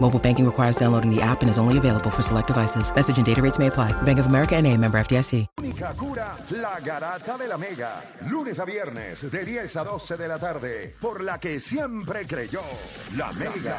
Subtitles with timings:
[0.00, 2.92] Mobile banking requires downloading the app and is only available for select devices.
[2.94, 3.92] Message and data rates may apply.
[4.02, 5.46] Bank of America and a member FDIC.
[5.58, 8.02] Única cura, la garata de la mega.
[8.30, 10.94] Lunes a viernes de 10 a 12 de la tarde.
[11.00, 12.62] Por la que siempre creyó,
[13.16, 13.76] la mega.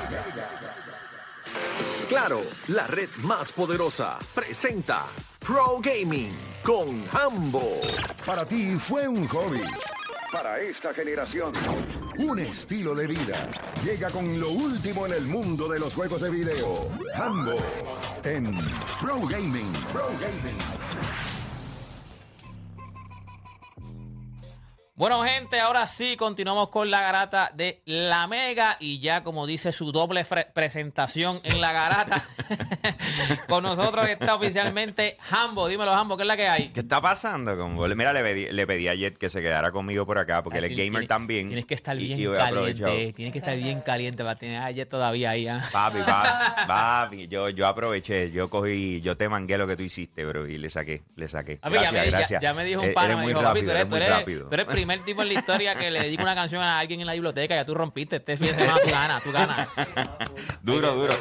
[2.07, 5.05] Claro, la red más poderosa presenta
[5.39, 6.31] Pro Gaming
[6.63, 7.81] con Hambo.
[8.25, 9.61] Para ti fue un hobby.
[10.31, 11.53] Para esta generación,
[12.19, 13.49] un estilo de vida.
[13.83, 16.89] Llega con lo último en el mundo de los juegos de video.
[17.15, 17.55] Hambo
[18.23, 18.53] en
[19.01, 19.71] Pro Gaming.
[19.93, 20.78] Pro Gaming.
[24.99, 29.71] Bueno, gente, ahora sí continuamos con la garata de la Mega y ya como dice
[29.71, 32.21] su doble presentación en la garata.
[33.47, 35.69] con nosotros está oficialmente Hambo.
[35.69, 36.67] Dímelo, Hambo, ¿qué es la que hay?
[36.73, 39.71] ¿Qué está pasando con Bol- Mira, le pedí, le pedí a Jet que se quedara
[39.71, 41.47] conmigo por acá porque él es gamer tiene- también.
[41.47, 43.13] Tienes que estar bien y a caliente.
[43.13, 45.47] Tienes que estar bien caliente para tener ayer todavía ahí.
[45.47, 45.61] ¿ah?
[45.71, 50.25] Papi, papi, papi, yo, yo aproveché, yo cogí, yo te mangué lo que tú hiciste,
[50.25, 51.55] bro, y le saqué, le saqué.
[51.55, 52.41] Papi, ya Gracias, me, gracias.
[52.41, 54.03] Ya, me dijo un Eh, eres me dijo, papi, rápido, tú eres, eres tú muy
[54.03, 54.49] eres- rápido.
[54.49, 56.99] tú eres el primer tipo en la historia que le dedica una canción a alguien
[56.99, 59.67] en la biblioteca, ya tú rompiste este fin de semana, tú ganas, tú ganas.
[60.63, 61.13] Duro, duro.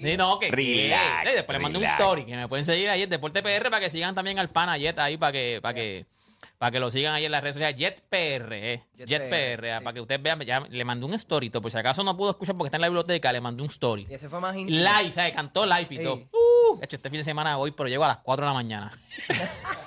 [0.00, 3.02] Sí, no, que, Relax, Eh, después le mando un story que me pueden seguir ahí
[3.02, 6.06] en Deporte PR para que sigan también al pana Jet ahí para que para que
[6.58, 8.82] para que lo sigan ahí en las redes sociales Jet PR, eh.
[8.96, 11.70] Jet Jet, PR, PR, ah, para que ustedes vean, ya le mandé un story, por
[11.70, 14.06] si acaso no pudo escuchar porque está en la biblioteca, le mandé un story.
[14.10, 14.78] Y ese fue más íntimo.
[14.78, 15.32] Live, ¿sabes?
[15.32, 16.02] Cantó live y Sí.
[16.02, 16.14] todo.
[16.32, 18.54] Uh, de hecho, este fin de semana voy, pero llego a las 4 de la
[18.54, 18.92] mañana.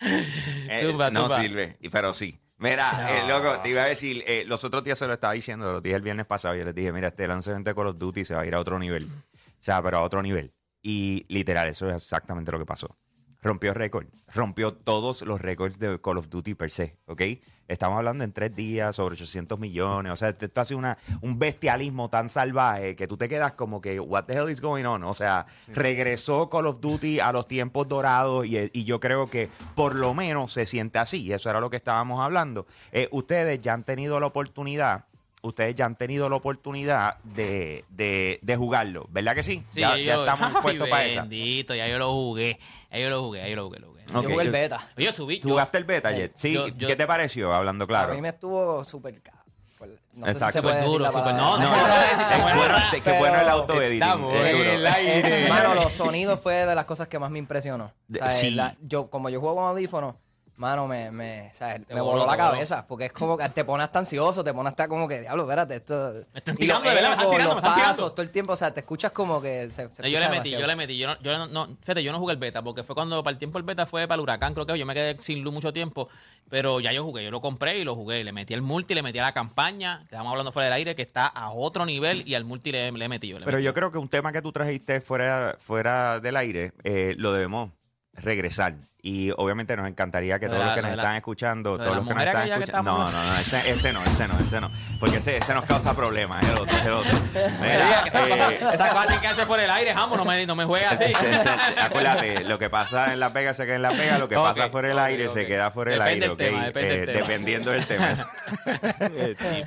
[0.68, 1.40] Eh, Zumba, no zumba.
[1.40, 2.38] sirve, y- pero sí.
[2.58, 5.72] Mira, eh, loco, te iba a decir, eh, los otros días se lo estaba diciendo,
[5.72, 8.24] lo dije el viernes pasado, yo les dije, mira, este lanzamiento de Call of Duty
[8.24, 9.04] se va a ir a otro nivel.
[9.06, 10.54] O sea, pero a otro nivel.
[10.82, 12.96] Y literal, eso es exactamente lo que pasó.
[13.42, 17.22] Rompió récord, rompió todos los récords de Call of Duty per se, ¿ok?
[17.68, 22.08] Estamos hablando en tres días sobre 800 millones, o sea, esto hace una, un bestialismo
[22.10, 25.04] tan salvaje que tú te quedas como que, what the hell is going on?
[25.04, 29.48] O sea, regresó Call of Duty a los tiempos dorados y, y yo creo que
[29.74, 32.66] por lo menos se siente así, eso era lo que estábamos hablando.
[32.92, 35.04] Eh, ustedes ya han tenido la oportunidad
[35.42, 39.62] ustedes ya han tenido la oportunidad de, de, de jugarlo, ¿verdad que sí?
[39.72, 41.20] Sí, ya, yo- ya estamos puestos para esa.
[41.20, 42.58] Bendito, ya yo lo jugué.
[42.92, 44.02] Yo lo jugué, yo lo jugué, lo jugué.
[44.14, 44.22] Ok.
[44.22, 44.88] Yo jugué el beta.
[44.96, 45.40] Yo subí.
[45.40, 46.32] ¿Tú yo- jugaste el beta, Jet?
[46.36, 47.52] Sí, yo- yo- ¿qué te pareció?
[47.52, 48.12] Hablando claro.
[48.12, 49.20] A mí me estuvo súper...
[49.20, 49.32] ca-
[49.78, 50.52] pues, No sé si Exacto.
[50.52, 51.64] se puede Súper duro, decir la súper- palabra.
[51.64, 54.02] no, No, no, es bueno, que bueno el pero auto editing.
[54.02, 54.70] estamos es en duro.
[54.72, 55.48] el aire.
[55.48, 57.92] Mano, los sonidos fue de las cosas que más me impresionó.
[58.08, 58.50] De- O sea, sí.
[58.52, 60.14] la- yo, como yo juego con audífonos,
[60.56, 62.36] mano, me, me, o sea, me voló, voló la voló.
[62.36, 62.86] cabeza.
[62.86, 65.76] Porque es como que te pone hasta ansioso, te pone hasta como que, diablo, espérate,
[65.76, 66.12] esto...
[66.32, 67.96] Me están tirando, los de verdad, me están tirando, los me están tirando.
[67.98, 70.50] pasos, todo el tiempo, o sea, te escuchas como que se, se yo le metí,
[70.50, 70.96] yo le metí.
[70.98, 73.32] Yo no, yo no, no- fíjate, yo no jugué el beta porque fue cuando para
[73.32, 75.52] el tiempo el beta fue para el huracán, creo que yo me quedé sin luz
[75.52, 76.08] mucho tiempo,
[76.48, 78.24] pero ya yo jugué, yo lo compré y lo jugué.
[78.24, 80.94] Le metí el multi, le metí a la campaña, que estamos hablando fuera del aire,
[80.94, 83.38] que está a otro nivel y al multi le, le metí yo.
[83.38, 83.64] le Pero metí.
[83.66, 87.70] yo creo que un tema que tú trajiste fuera, fuera del aire, eh, lo debemos
[88.14, 88.74] regresar.
[89.08, 92.08] Y obviamente nos encantaría que todos la- los que nos la- están escuchando, todos los
[92.08, 92.82] que nos están escuchando.
[92.98, 94.68] No, no, no, ese, ese no, ese no, ese no.
[94.98, 97.18] Porque ese, ese nos causa problemas, es el otro, es el otro.
[97.60, 100.86] Mira, eh, Esa tiene que hacer fuera del aire, Jambo, no me, no me juegue
[100.90, 101.04] así.
[101.04, 104.26] se- se- acuérdate, lo que pasa en La Vega se queda en La Vega, lo
[104.26, 106.38] que pasa fuera del aire se queda fuera del Depende aire, del ¿ok?
[106.38, 107.20] tema, depende del Eh, tema.
[107.28, 108.12] Dependiendo del tema.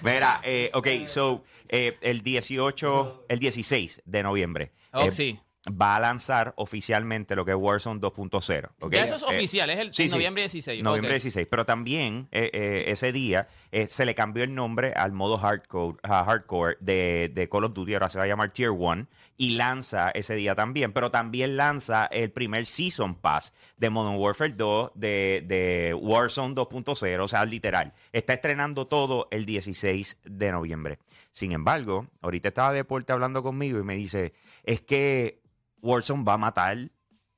[0.01, 4.71] Mira, eh, ok, so, eh, el 18, el 16 de noviembre.
[4.91, 5.39] Oh, eh, sí.
[5.67, 8.69] Va a lanzar oficialmente lo que es Warzone 2.0.
[8.79, 8.93] ¿ok?
[8.93, 10.81] Ya eso es Eh, oficial, es el sí, noviembre 16.
[10.81, 11.15] Noviembre ok.
[11.15, 11.47] 16.
[11.49, 13.47] Pero también eh, eh, ese día
[13.87, 17.93] se le cambió el nombre al modo hardcore, hardcore de, de Call of Duty.
[17.93, 19.07] Ahora se va a llamar Tier 1
[19.37, 20.93] y lanza ese día también.
[20.93, 27.21] Pero también lanza el primer Season Pass de Modern Warfare 2, de, de Warzone 2.0.
[27.21, 27.93] O sea, literal.
[28.13, 30.99] Está estrenando todo el 16 de noviembre.
[31.31, 34.33] Sin embargo, ahorita estaba Deporte hablando conmigo y me dice:
[34.63, 35.41] Es que
[35.81, 36.77] Warzone va a matar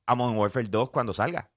[0.06, 1.50] a Modern Warfare 2 cuando salga.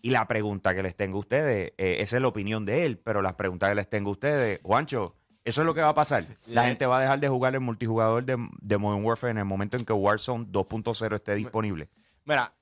[0.00, 2.98] Y la pregunta que les tengo a ustedes, eh, esa es la opinión de él,
[2.98, 5.94] pero las preguntas que les tengo a ustedes, Juancho, eso es lo que va a
[5.94, 6.24] pasar.
[6.46, 9.38] La Le- gente va a dejar de jugar el multijugador de, de Modern Warfare en
[9.38, 11.88] el momento en que Warzone 2.0 esté disponible.
[12.24, 12.52] Mira,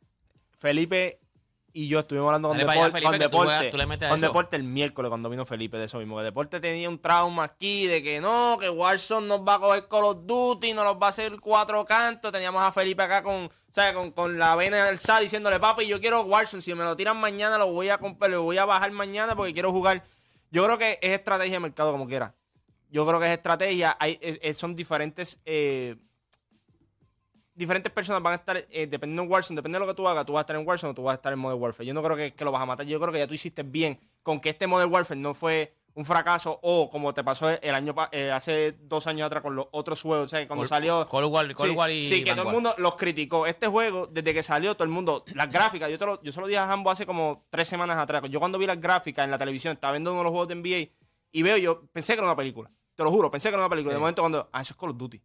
[0.57, 1.19] Felipe
[1.79, 3.47] y yo estuvimos hablando con, Dale Depor- Felipe, con Deporte.
[3.53, 3.71] juegas-
[4.09, 4.27] con eso.
[4.27, 6.17] Deporte el miércoles cuando vino Felipe de eso mismo.
[6.17, 9.89] Que Deporte tenía un trauma aquí de que no, que Warzone nos va a coger
[9.89, 12.33] Call of Duty, nos los va a hacer cuatro cantos.
[12.33, 15.87] Teníamos a Felipe acá con, o sea, con, con la vena del SAT diciéndole, papi,
[15.87, 16.63] yo quiero Warzone.
[16.63, 19.53] Si me lo tiran mañana, lo voy a comprar, lo voy a bajar mañana porque
[19.53, 20.03] quiero jugar.
[20.51, 22.35] Yo creo que es estrategia de mercado como quiera.
[22.89, 23.97] Yo creo que es estrategia.
[24.01, 25.97] Hay, eh, eh, son diferentes eh,
[27.57, 30.25] diferentes personas van a estar, eh, dependiendo en Warzone, depende de lo que tú hagas,
[30.27, 31.87] tú vas a estar en Warzone o tú vas a estar en Modern Warfare.
[31.87, 33.63] Yo no creo que, que lo vas a matar, yo creo que ya tú hiciste
[33.65, 37.75] bien con que este Modern Warfare no fue un fracaso o como te pasó el
[37.75, 40.69] año eh, hace dos años atrás con los otros juegos, o sea, que cuando Col-
[40.69, 43.47] sal Cold War- Cold sí, War y sí, que todo el mundo los criticó.
[43.47, 46.41] Este juego, desde que salió, todo el mundo, las gráficas, yo, te lo, yo se
[46.43, 48.23] lo dije a Hambo hace como tres semanas atrás.
[48.29, 50.55] Yo cuando vi las gráficas en la televisión, estaba viendo uno de los juegos de
[50.57, 50.93] NBA
[51.33, 52.71] y veo, yo pensé que era una película.
[52.95, 53.93] Te lo juro, pensé que era una película.
[53.95, 54.01] De Sí.
[54.01, 55.19] momento cuando, ah, eso es Call of Duty.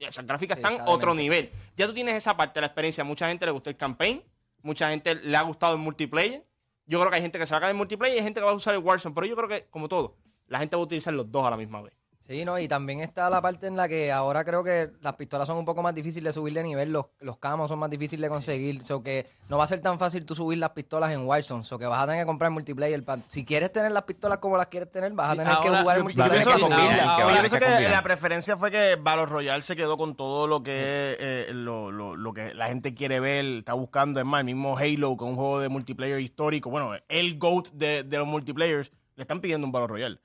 [0.00, 1.50] Esas gráficas Sí, están está otro nivel.
[1.76, 3.04] Ya tú tienes esa parte de la experiencia.
[3.04, 4.22] Mucha gente le gustó el campaign,
[4.62, 6.44] mucha gente le ha gustado el multiplayer.
[6.86, 8.40] Yo creo que hay gente que se va a caer en multiplayer y hay gente
[8.40, 9.14] que va a usar el Warzone.
[9.14, 10.16] Pero yo creo que, como todo,
[10.48, 11.92] la gente va a utilizar los dos a la misma vez.
[12.30, 15.48] Sí, no, y también está la parte en la que ahora creo que las pistolas
[15.48, 18.22] son un poco más difíciles de subir de nivel, los, los camos son más difíciles
[18.22, 21.26] de conseguir, so que no va a ser tan fácil tú subir las pistolas en
[21.26, 23.04] Warzone, so que vas a tener que comprar multiplayer.
[23.04, 25.82] pa- si quieres tener las pistolas como las quieres tener, vas a tener que jugar
[25.82, 26.32] yo- el yo multiplayer.
[26.44, 29.74] pienso que que que ahora- yo pienso que la preferencia fue que Battle Royale se
[29.74, 33.72] quedó con todo lo que eh, lo, lo- lo que la gente quiere ver, está
[33.72, 34.20] buscando.
[34.20, 38.04] Es más, el mismo Halo, con un juego de multiplayer histórico, bueno, el GOAT de,
[38.04, 40.20] de los multiplayers, le están pidiendo un Battle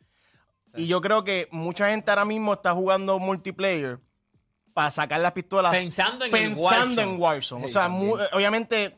[0.78, 4.00] Y yo creo que mucha gente ahora mismo está jugando multiplayer
[4.74, 7.02] para sacar las pistolas Pensando en el pensando Warzone.
[7.02, 7.66] en Warzone.
[7.66, 8.98] o sea, eh, obviamente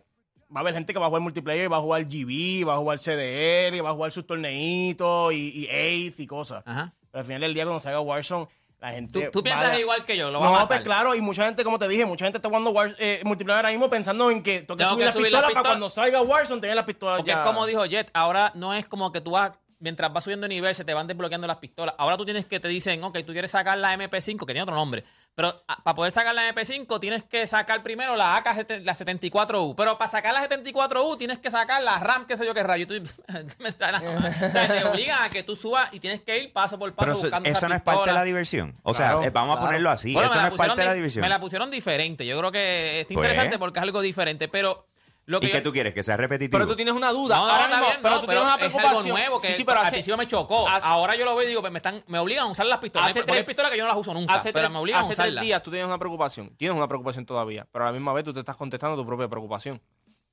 [0.55, 2.77] va a haber gente que va a jugar multiplayer, va a jugar GB, va a
[2.77, 6.63] jugar CDL, va a jugar sus torneitos y, y Eighth y cosas.
[6.65, 6.93] Ajá.
[7.11, 8.47] Pero al final del día, cuando salga Warzone,
[8.79, 9.25] la gente.
[9.25, 11.45] Tú, tú piensas a- igual que yo, lo vas a No, pues claro, y mucha
[11.45, 14.41] gente, como te dije, mucha gente está jugando War, eh, multiplayer ahora mismo pensando en
[14.43, 15.69] que tengo que Tengo subir que las subir pistolas la para pistola.
[15.73, 17.41] cuando salga Warzone tener las pistolas Porque ya.
[17.41, 20.49] es como dijo Jet, ahora no es como que tú vas, mientras vas subiendo de
[20.49, 21.95] nivel, se te van desbloqueando las pistolas.
[21.97, 24.75] Ahora tú tienes que te dicen, ok, tú quieres sacar la MP5, que tiene otro
[24.75, 25.03] nombre.
[25.35, 28.47] Pero ah, para poder sacar la MP5 tienes que sacar primero la AK,
[28.83, 29.75] la 74U.
[29.77, 32.87] Pero para sacar la 74U tienes que sacar la RAM, qué sé yo qué rayo.
[32.87, 32.95] Tú-
[33.59, 36.79] me sale- o sea, te obligan a que tú subas y tienes que ir paso
[36.79, 38.19] por paso Pero buscando eso esa no es parte de pistola.
[38.19, 38.75] la diversión.
[38.81, 39.67] O sea, Claro, vamos a claro.
[39.67, 40.11] ponerlo así.
[40.13, 41.21] Bueno, eso me no la es parte de la di- diversión.
[41.21, 42.25] Me la pusieron diferente.
[42.25, 43.25] Yo creo que está Pues.
[43.27, 44.47] interesante porque es algo diferente.
[44.47, 44.87] Pero
[45.27, 45.93] lo que ¿Y yo- qué tú quieres?
[45.93, 46.57] Que sea repetitivo.
[46.57, 47.35] Pero tú tienes una duda.
[47.37, 48.95] No, no, ahora mismo, bien, pero no, tú tienes una es preocupación.
[48.97, 50.67] algo nuevo que sí, sí, pero al hace, principio me chocó.
[50.67, 52.79] hace- Ahora yo lo veo y digo, pues me, están, me obligan a usar las
[52.79, 53.09] pistolas.
[53.11, 55.13] Hace tres- pistolas que yo no las uso nunca, hace pero tres, me obligan hace
[55.13, 55.43] a tres usarlas.
[55.43, 56.49] días tú tienes una preocupación.
[56.57, 57.67] Tienes una preocupación todavía.
[57.71, 59.79] Pero a la misma vez tú te estás contestando tu propia preocupación.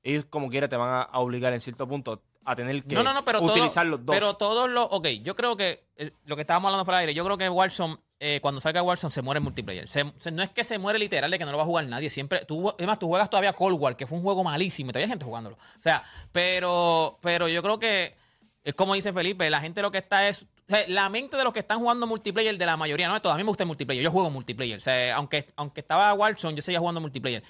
[0.01, 3.03] Ellos, como quiera, te van a, a obligar en cierto punto a tener que No,
[3.03, 4.15] no, no, pero utilizar todo- los dos.
[4.15, 4.87] Pero todos los.
[4.91, 7.49] Ok, yo creo que eh, lo que estábamos hablando fuera del aire, yo creo que
[7.49, 9.87] Warzone, eh, cuando salga Warzone, se muere en multiplayer.
[10.33, 12.09] No es que se muere literal de que no lo va a jugar nadie.
[12.09, 12.43] Siempre.
[12.43, 15.11] Tú, además, tú juegas todavía Cold War, que fue un juego malísimo y todavía hay
[15.11, 15.57] gente jugándolo.
[15.57, 16.01] O sea,
[16.31, 18.15] pero, pero yo creo que.
[18.63, 20.41] Es como dice Felipe, la gente lo que está es.
[20.41, 23.19] o sea, la mente de los que están jugando multiplayer, de la mayoría, no de
[23.19, 24.03] todos, a mí me gusta el multiplayer.
[24.03, 24.77] Yo juego multiplayer.
[24.77, 27.43] O sea, aunque, aunque estaba Warzone, yo seguía jugando multiplayer.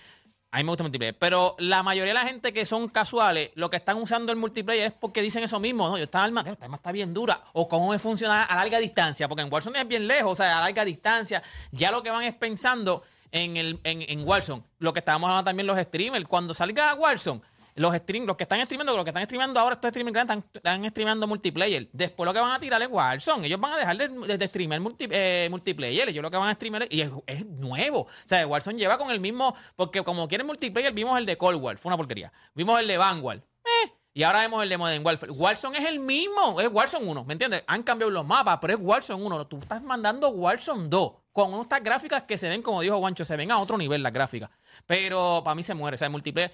[0.55, 1.17] A mí me gusta el multiplayer.
[1.17, 4.85] Pero la mayoría de la gente que son casuales, lo que están usando el multiplayer
[4.85, 5.89] es porque dicen eso mismo.
[5.89, 7.41] No, yo esta arma, esta arma está bien dura.
[7.51, 9.27] O cómo me funciona a larga distancia.
[9.27, 11.43] Porque en Warzone es bien lejos, o sea, a larga distancia.
[11.71, 14.63] Ya lo que van es pensando en, el, en, en Warzone.
[14.79, 16.25] Lo que estábamos hablando también los streamers.
[16.25, 17.41] Cuando salga Warzone,
[17.75, 20.81] los stream, los que están streamando, los que están streamando ahora, estos streamers grandes están,
[20.81, 21.89] están streamando multiplayer.
[21.91, 23.45] Después lo que van a tirar es Warzone.
[23.45, 26.09] Ellos van a dejar de, de, de streamer eh, multiplayer.
[26.09, 28.01] Ellos lo que van a streamer y es, nuevo.
[28.01, 29.55] O sea, Warzone lleva con el mismo.
[29.75, 32.31] Porque como quieren multiplayer, vimos el de Cold War, fue una porquería.
[32.53, 33.39] Vimos el de Vanguard.
[33.39, 35.33] Eh, y ahora vemos el de Modern Warfare.
[35.33, 37.65] Warzone es el mismo, es Warzone 1, ¿me entiendes?
[37.67, 39.47] Han cambiado los mapas, pero es Warzone 1.
[39.47, 43.35] Tú estás mandando Warzone 2 con estas gráficas que se ven, como dijo Guancho, se
[43.35, 44.49] ven a otro nivel las gráficas.
[44.87, 46.53] Pero para mí se muere, o sea, multiplayer.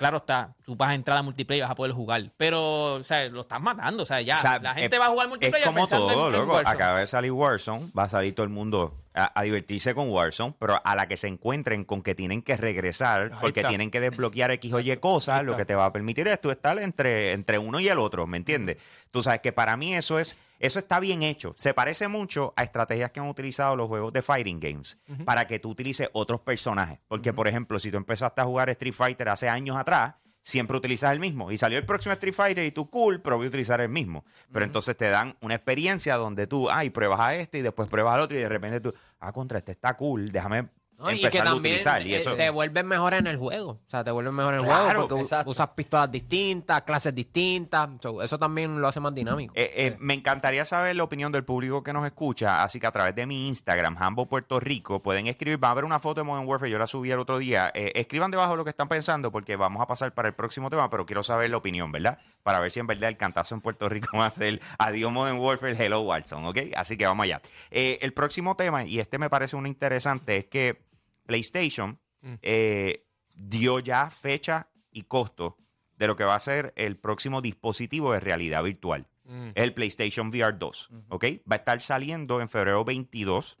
[0.00, 2.32] Claro está, tú vas a entrar a multiplayer y vas a poder jugar.
[2.38, 4.02] Pero, o sea, lo estás matando.
[4.02, 4.36] O sea, ya.
[4.36, 6.56] O sea, la gente es- va a jugar multiplayer Es como pensando todo, en, loco.
[6.64, 10.54] Acaba de salir Warzone, va a salir todo el mundo a, a divertirse con Warzone,
[10.58, 13.68] pero a la que se encuentren con que tienen que regresar, porque está.
[13.68, 16.50] tienen que desbloquear X o Y cosas, lo que te va a permitir es tú
[16.50, 18.78] estar entre, entre uno y el otro, ¿me entiendes?
[19.10, 21.54] Tú sabes que para mí eso es eso está bien hecho.
[21.56, 25.58] Se parece mucho a estrategias que han utilizado los juegos de fighting games para que
[25.58, 27.00] tú utilices otros personajes.
[27.08, 31.12] Porque, por ejemplo, si tú empezaste a jugar Street Fighter hace años atrás, siempre utilizas
[31.12, 31.50] el mismo.
[31.50, 34.24] Y salió el próximo Street Fighter y tú, cool, pero voy a utilizar el mismo.
[34.52, 38.14] Pero entonces te dan una experiencia donde tú, ay, pruebas a este y después pruebas
[38.14, 40.68] al otro y de repente tú, ah, contra este está cool, déjame
[41.00, 41.10] ¿no?
[41.10, 42.06] Y que también utilizar.
[42.06, 43.70] Y eh, eso, te vuelven mejor en el juego.
[43.70, 45.50] O sea, te vuelven mejor en el Claro, juego porque exacto.
[45.50, 47.88] usas pistolas distintas, clases distintas.
[48.00, 49.52] So, eso también lo hace más dinámico.
[49.56, 52.92] Eh, eh, Me encantaría saber la opinión del público que nos escucha, así que a
[52.92, 56.24] través de mi Instagram, Hambo Puerto Rico, pueden escribir, va a haber una foto de
[56.24, 59.30] Modern Warfare, yo la subí el otro día, Eh, escriban debajo lo que están pensando
[59.32, 62.18] porque vamos a pasar para el próximo tema, pero quiero saber la opinión, ¿verdad?
[62.42, 65.38] Para ver si en verdad el cantazo en Puerto Rico va a ser Adiós Modern
[65.38, 66.58] Warfare, Hello Warzone, ¿ok?
[66.76, 67.40] Así que vamos allá.
[67.70, 70.89] El próximo tema, y este me parece uno interesante, es que
[71.30, 72.00] PlayStation
[72.42, 73.06] eh,
[73.36, 75.58] dio ya fecha y costo
[75.96, 79.06] de lo que va a ser el próximo dispositivo de realidad virtual.
[79.54, 80.90] El PlayStation VR 2.
[81.08, 81.24] ¿Ok?
[81.48, 83.60] Va a estar saliendo en febrero 22.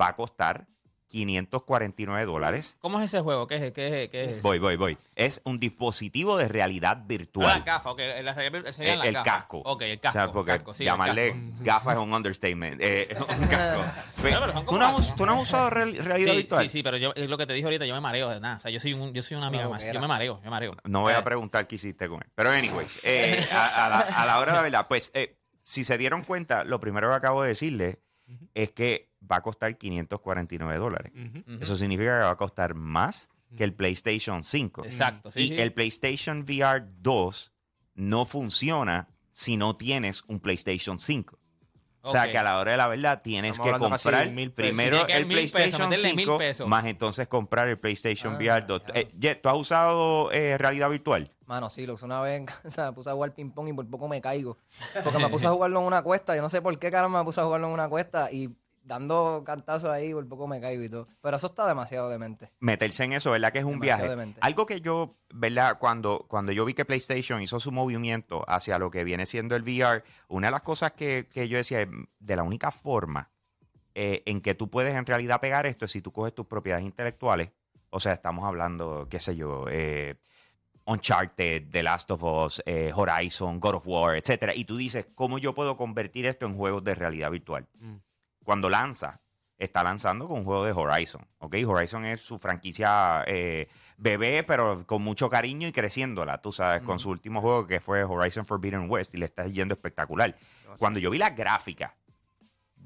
[0.00, 0.66] Va a costar
[1.08, 2.76] 549 dólares.
[2.80, 3.46] ¿Cómo es ese juego?
[3.46, 3.72] ¿Qué es?
[3.72, 4.10] ¿Qué es?
[4.10, 4.42] ¿Qué es?
[4.42, 4.98] Voy, voy, voy.
[5.14, 7.46] Es un dispositivo de realidad Ah, virtual.
[7.58, 7.98] las gafas, ok.
[7.98, 8.24] La, el,
[8.64, 9.58] las el casco.
[9.64, 10.18] Ok, el O casco.
[10.18, 11.44] sea, porque casco, sí, el llamarle casco.
[11.64, 12.80] gafas es un understatement.
[12.80, 13.82] Eh, un casco.
[14.68, 14.98] ¿Tú, no has, cascos.
[15.10, 16.62] us- tú no has usado real- realidad Sí, virtual?
[16.64, 18.56] sí, sí, pero yo, es lo que te dije ahorita, yo me mareo de nada.
[18.56, 19.90] O sea, yo soy, un, yo soy una amiga más.
[19.92, 20.76] Yo me mareo, yo me mareo.
[20.84, 22.28] No voy Eh, a preguntar qué hiciste con él.
[22.34, 25.84] Pero, anyways, eh, a, a la, a la hora de la verdad, pues, eh, si
[25.84, 28.00] se dieron cuenta, lo primero que acabo de decirle
[28.54, 31.12] es que va a costar 549 dólares.
[31.60, 34.84] Eso significa que va a costar más que el PlayStation 5.
[34.84, 35.54] Exacto, sí, y sí.
[35.58, 37.52] el PlayStation VR 2
[37.94, 41.38] no funciona si no tienes un PlayStation 5.
[42.02, 44.52] O sea que a la hora de la verdad tienes Estamos que de comprar mil
[44.52, 44.70] pesos.
[44.70, 46.68] primero el mil pesos, PlayStation meterle mil 5 pesos.
[46.68, 48.82] más entonces comprar el PlayStation VR 2.
[48.94, 51.32] Eh, ¿tú has usado eh, realidad virtual?
[51.46, 53.72] Mano, sí, lo usé una vez en casa, me puse a jugar ping pong y
[53.72, 54.56] por poco me caigo.
[55.02, 57.24] Porque me puse a jugarlo en una cuesta, yo no sé por qué caramba me
[57.24, 58.54] puse a jugarlo en una cuesta y
[58.86, 61.08] dando cantazos ahí por poco me caigo y todo.
[61.20, 62.50] Pero eso está demasiado demente.
[62.60, 63.52] meterse en eso, ¿verdad?
[63.52, 64.10] Que es un Demasiado viaje.
[64.16, 64.40] demente.
[64.42, 65.78] Algo que yo, ¿verdad?
[65.78, 69.62] Cuando, cuando yo vi que PlayStation hizo su movimiento hacia lo que viene siendo el
[69.62, 71.86] VR, una de las cosas que, que yo decía,
[72.18, 73.30] de la única forma
[73.94, 76.84] eh, en que tú puedes en realidad pegar esto es si tú coges tus propiedades
[76.84, 77.50] intelectuales.
[77.90, 80.16] O sea, estamos hablando, qué sé yo, eh,
[80.84, 84.54] Uncharted, The Last of Us, eh, Horizon, God of War, etcétera.
[84.54, 87.66] Y tú dices, ¿cómo yo puedo convertir esto en juegos de realidad virtual?
[88.46, 89.20] Cuando lanza,
[89.58, 91.26] está lanzando con un juego de Horizon.
[91.38, 91.56] ¿ok?
[91.66, 97.00] Horizon es su franquicia eh, bebé, pero con mucho cariño y creciéndola, tú sabes, con
[97.00, 100.36] su último juego que fue Horizon Forbidden West y le está yendo espectacular.
[100.78, 101.96] Cuando yo vi la gráfica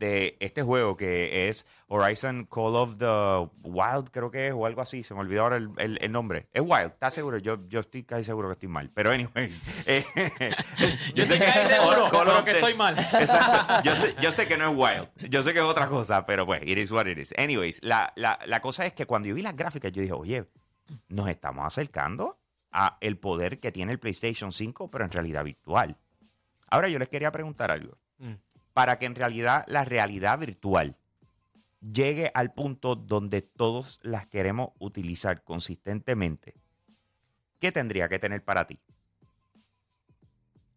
[0.00, 4.80] de este juego que es Horizon Call of the Wild, creo que es, o algo
[4.80, 6.48] así, se me olvidó ahora el, el- el nombre.
[6.52, 7.38] Es Wild, ¿estás seguro?
[7.38, 8.90] Yo, yo estoy casi seguro que estoy mal.
[8.94, 9.62] Pero, anyways.
[9.86, 10.04] eh,
[11.14, 12.98] Yo seguro, pero of que the- estoy mal.
[12.98, 13.82] Exacto.
[13.84, 15.30] Yo sé, yo sé que no es Wild.
[15.30, 17.32] Yo sé que es otra cosa, pero pues, it is what it is.
[17.36, 20.46] Anyways, la, la, la cosa es que cuando yo vi las gráficas, yo dije, oye,
[21.08, 22.38] nos estamos acercando
[22.72, 25.96] a el poder que tiene el PlayStation 5, pero en realidad virtual.
[26.70, 27.98] Ahora yo les quería preguntar algo.
[28.80, 30.96] Para que en realidad la realidad virtual
[31.82, 36.54] llegue al punto donde todos las queremos utilizar consistentemente,
[37.58, 38.80] ¿qué tendría que tener para ti?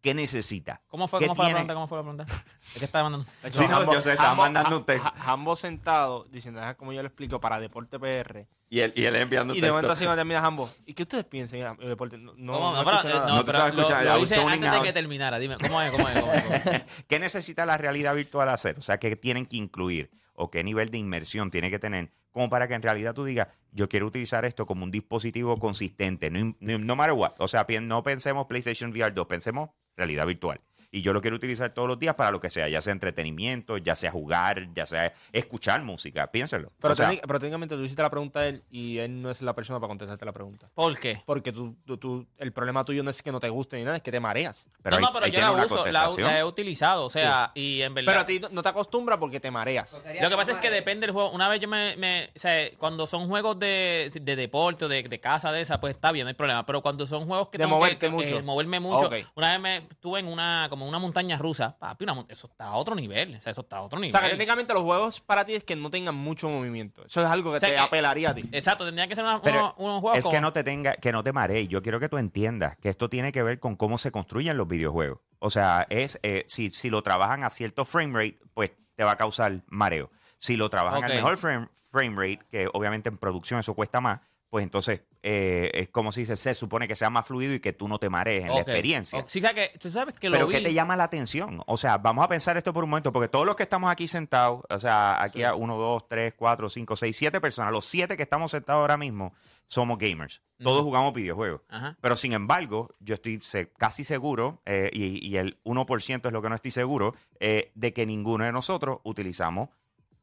[0.02, 0.82] ¿Qué necesita?
[0.88, 1.60] ¿Cómo fue, ¿Qué cómo fue la tiene?
[1.60, 1.74] pregunta?
[1.74, 2.26] ¿Cómo fue la pregunta?
[2.74, 3.26] Es que estaba mandando.
[3.50, 5.10] Sí, no, yo sé, estaba mandando un texto.
[5.24, 8.46] Ambos sentados diciendo, "Ah, como yo lo explico, para Deporte PR.
[8.74, 10.80] Y él, y él enviando Y de momento así termina ambos.
[10.84, 12.18] ¿Y qué ustedes piensan en el deporte?
[12.18, 12.72] No, no, ¿Cómo?
[12.72, 13.26] no No, pero, escucho eh, nada.
[13.28, 14.84] no, No te pero estaba lo, escuchando, lo hice zoning antes de out.
[14.86, 15.38] que terminara.
[15.38, 15.90] Dime, ¿cómo es?
[15.92, 16.20] ¿Cómo es?
[16.20, 16.42] ¿Cómo es?
[16.42, 16.82] ¿Cómo es?
[17.08, 18.76] ¿Qué necesita la realidad virtual hacer?
[18.78, 20.10] O sea, ¿qué tienen que incluir?
[20.34, 22.10] ¿O qué nivel de inmersión tiene que tener?
[22.32, 26.30] Como para que en realidad tú digas, yo quiero utilizar esto como un dispositivo consistente,
[26.30, 27.32] no, no, no matter what.
[27.38, 30.60] O sea, pi- no pensemos PlayStation VR 2, pensemos realidad virtual.
[30.96, 33.78] Y yo lo quiero utilizar todos los días para lo que sea, ya sea entretenimiento,
[33.78, 36.28] ya sea jugar, ya sea escuchar música.
[36.30, 36.70] Piénselo.
[36.80, 39.28] Pero, O sea, técnic- pero técnicamente tú hiciste la pregunta a él y él no
[39.30, 40.68] es la persona para contestarte la pregunta.
[40.74, 41.20] ¿Por qué?
[41.26, 43.96] Porque tú, tú, tú- el problema tuyo no es que no te guste ni nada,
[43.96, 44.68] es que te mareas.
[44.82, 47.92] pero no, no, pero ahí yo la uso, la, he utilizado, o sea, y en
[47.92, 48.12] verdad.
[48.12, 50.04] Pero a ti no- no te acostumbras porque te mareas.
[50.20, 51.30] Lo que pasa es que depende del juego.
[51.30, 55.02] Una vez yo me, me- o sea, cuando son juegos de, de deporte o de,
[55.02, 56.64] de casa de esa, pues está bien, no hay problema.
[56.64, 58.38] Pero cuando son juegos que De tengo moverte que, mucho.
[58.38, 59.10] eh, moverme mucho.
[59.34, 62.74] Una vez me estuve en una, como una montaña rusa, papi, una eso está a
[62.76, 63.36] otro nivel.
[63.36, 64.12] O sea, eso está a otro O nivel.
[64.12, 67.04] sea, que técnicamente los juegos para ti es que no tengan mucho movimiento.
[67.04, 68.42] Eso es algo que O sea, te que- apelaría a ti.
[68.52, 71.12] Exacto, tendría que ser una- Pero uno- unos juegos es que no te tenga, que
[71.12, 71.68] no te marees.
[71.68, 74.68] Yo quiero que tú entiendas que esto tiene que ver con cómo se construyen los
[74.68, 75.20] videojuegos.
[75.38, 79.12] O sea, es eh, si, si lo trabajan a cierto frame rate, pues te va
[79.12, 80.10] a causar mareo.
[80.38, 84.20] Si lo trabajan al mejor frame, frame rate, que obviamente en producción eso cuesta más,
[84.50, 87.72] pues entonces eh, es como si dice, se supone que sea más fluido y que
[87.72, 89.18] tú no te marees en la experiencia.
[89.20, 90.56] Ok, Sí, o sea, que tú sabes que lo Pero vi.
[90.56, 91.62] ¿qué te llama la atención?
[91.66, 94.06] O sea, vamos a pensar esto por un momento, porque todos los que estamos aquí
[94.06, 98.16] sentados, o sea, aquí a uno, dos, tres, cuatro, cinco, seis, siete personas, los siete
[98.18, 99.32] que estamos sentados ahora mismo
[99.66, 100.42] somos gamers.
[100.62, 101.62] Todos jugamos videojuegos.
[102.02, 106.42] Pero sin embargo, yo estoy se- casi seguro, eh, y, y el 1% es lo
[106.42, 109.70] que no estoy seguro, eh, de que ninguno de nosotros utilizamos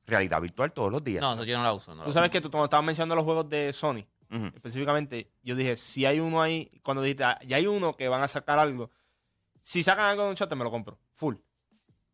[0.06, 1.22] realidad virtual todos los días.
[1.22, 1.92] No, no, yo no la uso.
[1.92, 2.14] no la Tú uso.
[2.18, 4.04] sabes que tú cuando estabas mencionando los juegos de Sony,
[4.56, 8.24] Específicamente, yo dije, si hay uno ahí, cuando dijiste, ah, ya hay uno que van
[8.24, 8.90] a sacar algo,
[9.60, 11.36] si sacan algo de Uncharted me lo compro, full.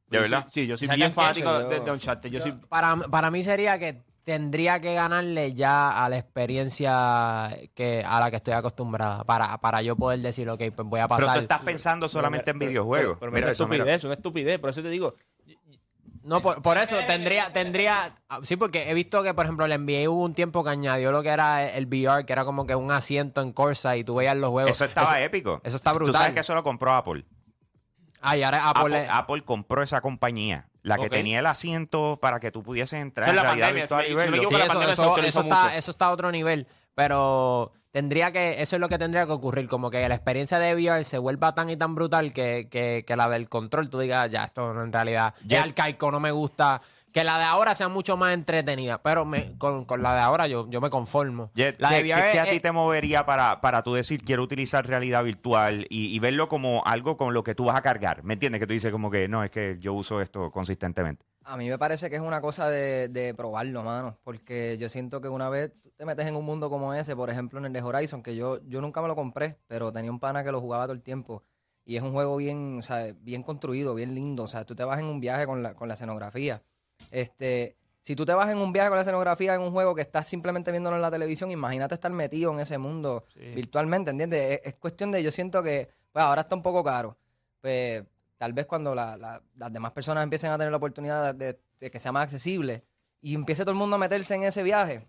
[0.08, 0.44] ¿De Yo verdad?
[0.44, 2.30] soy- sí, yo soy ¿Sacan bien fanático Yo- de, de Uncharted.
[2.30, 8.04] Yo soy, Para, para mí sería que tendría que ganarle ya a la experiencia que
[8.06, 11.20] a la que estoy acostumbrada para, para yo poder decir, ok, pues voy a Pero
[11.20, 11.36] pasar.
[11.36, 13.18] tú estás pensando solamente en Pero- videojuegos.
[13.20, 13.94] Pero, pero eso, mira.
[13.94, 15.14] es una estupidez, por eso te digo,
[16.28, 20.10] No, por, por eso tendría, tendría, sí, porque he visto que, por ejemplo, el NBA
[20.10, 22.92] hubo un tiempo que añadió lo que era el VR, que era como que un
[22.92, 24.72] asiento en Corsa y tú veías los juegos.
[24.72, 25.62] Eso estaba épico.
[25.64, 26.16] eso está Tú brutal.
[26.16, 27.26] sabes que eso lo compró Apple.
[28.22, 30.68] Ah, y ahora Apple, Apple, es- Apple compró esa compañía.
[30.84, 33.84] La que tenía el asiento para que tú pudieses entrar Eso en la realidad pandemia,
[33.84, 34.44] virtual si y me- si me verlo.
[34.44, 35.70] equivoco, Sí, la eso, está, mucho.
[35.78, 36.68] eso está a otro nivel.
[36.96, 40.74] Pero tendría que, eso es lo que tendría que ocurrir, como que la experiencia de
[40.76, 44.32] VR se vuelva tan y tan brutal que, que, que la del control tú digas,
[44.32, 46.82] ya, esto en realidad Ya- arcaico, no me gusta.
[47.14, 50.46] Que la de ahora sea mucho más entretenida, pero me- con, con la de ahora
[50.46, 51.50] yo, yo me conformo.
[51.56, 54.24] Jet, la ¿qué, de qué- VR qué a ti te movería para, para tú decir
[54.24, 57.82] quiero utilizar realidad virtual y, y verlo como algo con lo que tú vas a
[57.82, 58.24] cargar?
[58.24, 58.60] ¿Me entiendes?
[58.60, 61.26] Que tú dices como que no, es que yo uso esto consistentemente.
[61.50, 64.18] A mí me parece que es una cosa de, de probarlo, mano.
[64.26, 67.30] Porque yo siento que una vez tú te metes en un mundo como ese, por
[67.30, 70.20] ejemplo en el de Horizon, que yo, yo nunca me lo compré, pero tenía un
[70.20, 71.44] pana que lo jugaba todo el tiempo.
[71.86, 74.44] Y es un juego bien, o sea, bien construido, bien lindo.
[74.44, 76.62] O sea, tú te vas en un viaje con la, con la escenografía.
[77.12, 80.02] Este, si tú te vas en un viaje con la escenografía en un juego que
[80.02, 83.24] estás simplemente viéndolo en la televisión, imagínate estar metido en ese mundo
[83.56, 84.60] virtualmente, ¿entiendes?
[84.60, 87.18] Es, es cuestión de, yo siento que, pues ahora está un poco caro.
[87.62, 88.04] Pues
[88.38, 92.00] tal vez cuando la- la- las demás personas empiecen a tener la oportunidad de, que
[92.00, 92.84] sea más accesible
[93.22, 95.08] y empiece todo el mundo a meterse en ese viaje,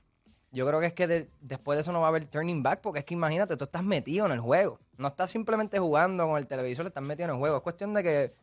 [0.51, 2.81] yo creo que es que de- después de eso no va a haber turning back,
[2.81, 4.81] porque es que imagínate, tú estás metido en el juego.
[4.97, 7.57] No estás simplemente jugando con el televisor, estás metido en el juego.
[7.59, 8.35] Es cuestión de que,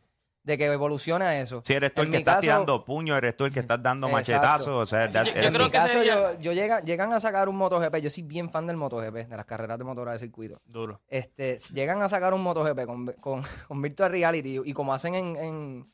[0.46, 1.60] de que evolucione a eso.
[1.64, 3.82] Si eres tú En el que estás caso- tirando puño, eres tú el que estás
[3.82, 4.32] dando Exacto.
[4.32, 4.68] machetazos.
[4.82, 7.12] O sea, yo- yo eres- en creo mi que caso, sería- yo, yo llega- llegan
[7.12, 8.00] a sacar un MotoGP.
[8.00, 10.60] Yo soy bien fan del MotoGP, de las carreras de motora de circuito.
[10.64, 11.00] duro.
[11.08, 15.36] Este, llegan a sacar un MotoGP con, con, con Virtual Reality y como hacen en,
[15.36, 15.92] en,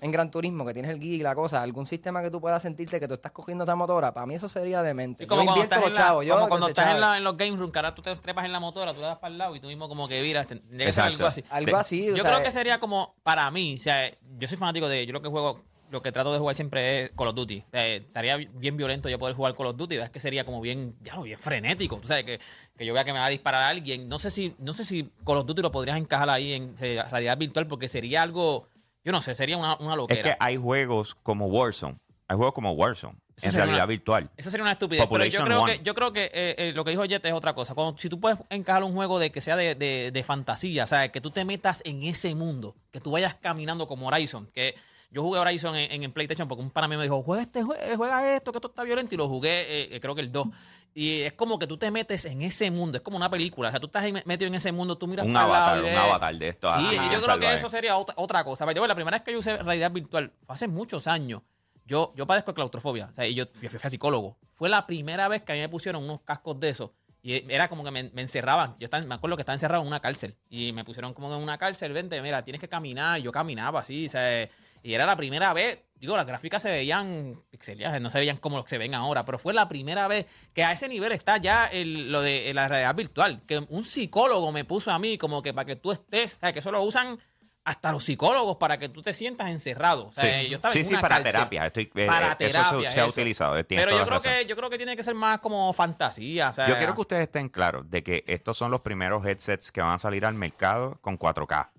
[0.00, 2.60] en Gran Turismo, que tienes el guía y la cosa, algún sistema que tú puedas
[2.62, 5.24] sentirte que tú estás cogiendo esa motora, para mí eso sería demente.
[5.24, 6.88] Es como yo cuando invierto estás, los en, la, chavos, yo como que cuando estás
[6.94, 9.00] en, la- en los game rooms, que ahora tú te trepas en la motora, tú
[9.00, 10.46] le das para el lado y tú mismo como que viras.
[10.50, 11.44] Algo así.
[11.50, 14.56] Algo así, o Yo sea, creo que sería como, para mí, o sea, yo soy
[14.56, 17.34] fanático de, yo lo que juego, lo que trato de jugar siempre es Call of
[17.36, 17.64] Duty.
[17.72, 20.96] Eh, estaría bien violento yo poder jugar Call of Duty, es que sería como bien,
[21.02, 22.40] ya, bien frenético, tú sabes, que,
[22.76, 24.08] que yo vea que me va a disparar a alguien.
[24.08, 27.00] No sé si, no sé si Call of Duty lo podrías encajar ahí en eh,
[27.10, 28.66] realidad virtual, porque sería algo,
[29.04, 30.22] yo no sé, sería una, una es loquera.
[30.22, 31.96] que hay juegos como Warzone.
[32.26, 34.30] Hay juegos como Warzone Eso en realidad una- virtual.
[34.36, 35.06] Eso sería una estupidez.
[35.10, 35.76] Pero yo creo One.
[35.78, 37.74] que, yo creo que eh, eh, lo que dijo Jet es otra cosa.
[37.74, 40.86] Cuando, si tú puedes encajar un juego de que sea de, de- de fantasía, o
[40.86, 44.74] sea, que tú te metas en ese mundo, que tú vayas caminando como Horizon, que
[45.10, 47.96] yo jugué Horizon en, en PlayStation porque un pana mío me dijo, juega, este, jue-
[47.96, 50.48] juega esto, que esto está violento, y lo jugué, eh, eh, creo que el 2.
[50.94, 53.68] Y es como que tú te metes en ese mundo, es como una película.
[53.68, 55.92] O sea, tú estás metido en ese mundo, tú miras Un para el lado avatar,
[55.92, 56.68] un avatar de esto.
[56.68, 58.64] Sí, así, yo creo que eso sería otra, otra cosa.
[58.66, 61.42] Pero yo, la primera vez que yo usé realidad virtual fue hace muchos años.
[61.86, 63.08] Yo, yo padezco de claustrofobia.
[63.10, 64.36] O sea, y yo fui, fui a psicólogo.
[64.54, 66.90] Fue la primera vez que a mí me pusieron unos cascos de esos.
[67.22, 68.76] Y era como que me, me encerraban.
[68.78, 70.36] Yo estaba, me acuerdo que estaba encerrado en una cárcel.
[70.48, 73.18] Y me pusieron como en una cárcel, vente, mira, tienes que caminar.
[73.18, 74.06] Y yo caminaba así.
[74.06, 74.48] o sea,
[74.84, 75.80] y era la primera vez.
[75.96, 79.24] Digo, las gráficas se veían pixeladas, no se veían como los que se ven ahora.
[79.24, 82.68] Pero fue la primera vez que a ese nivel está ya el- lo de la
[82.68, 83.42] realidad virtual.
[83.46, 86.36] Que un psicólogo me puso a mí como que para que tú estés.
[86.36, 87.18] O sea, que eso lo usan
[87.64, 90.08] hasta los psicólogos para que tú te sientas encerrado.
[90.08, 90.50] O sea, Sí.
[90.50, 91.32] yo estaba Sí, en sí, una para cárcel.
[91.32, 91.66] terapia.
[91.68, 93.10] Estoy, eh, Para eh, eso se- terapia, se, ha eso.
[93.12, 93.54] utilizado.
[93.66, 96.50] Pero yo creo, que, yo creo que tiene que ser más como fantasía.
[96.50, 99.72] o sea, Yo quiero que ustedes estén claros de que estos son los primeros headsets
[99.72, 101.70] que van a salir al mercado con 4K.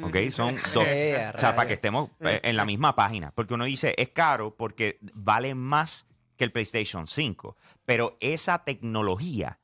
[0.00, 0.16] ¿Ok?
[0.30, 0.84] Son dos.
[0.84, 3.32] O sea, para que estemos eh, en la misma página.
[3.32, 7.56] Porque uno dice, es caro porque vale más que el PlayStation 5.
[7.84, 9.58] Pero esa tecnología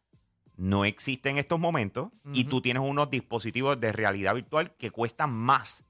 [0.57, 5.31] no existe en estos momentos y tú tienes unos dispositivos de realidad virtual que cuestan
[5.31, 5.85] más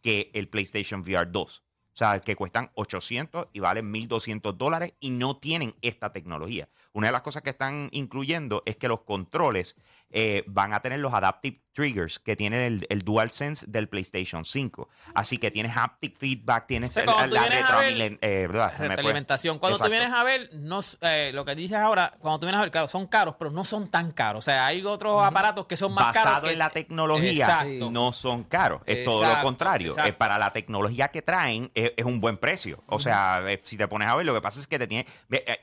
[0.00, 1.62] que el PlayStation VR 2.
[1.94, 6.70] O sea, que cuestan 800 y valen 1200 dólares y no tienen esta tecnología.
[6.92, 9.76] Una de las cosas que están incluyendo es que los controles
[10.12, 14.88] eh, van a tener los adaptive triggers que tiene el, el DualSense del PlayStation 5.
[15.14, 17.46] Así que tienes haptic feedback, tienes O sea, la,
[18.20, 19.58] eh, retroalimentación.
[19.58, 19.88] Cuando Exacto.
[19.88, 22.70] tú vienes a ver, no, eh, lo que dices ahora, cuando tú vienes a ver,
[22.70, 24.40] claro, son caros, pero no son tan caros.
[24.40, 26.24] O sea, hay otros aparatos que son más caros.
[26.24, 27.90] basado que- en la tecnología Exacto.
[27.90, 28.82] no son caros.
[28.86, 29.94] Es todo lo contrario.
[30.18, 32.82] para la tecnología que traen es, es un buen precio.
[32.86, 35.06] O sea, si te pones a ver, lo que pasa es que te tiene...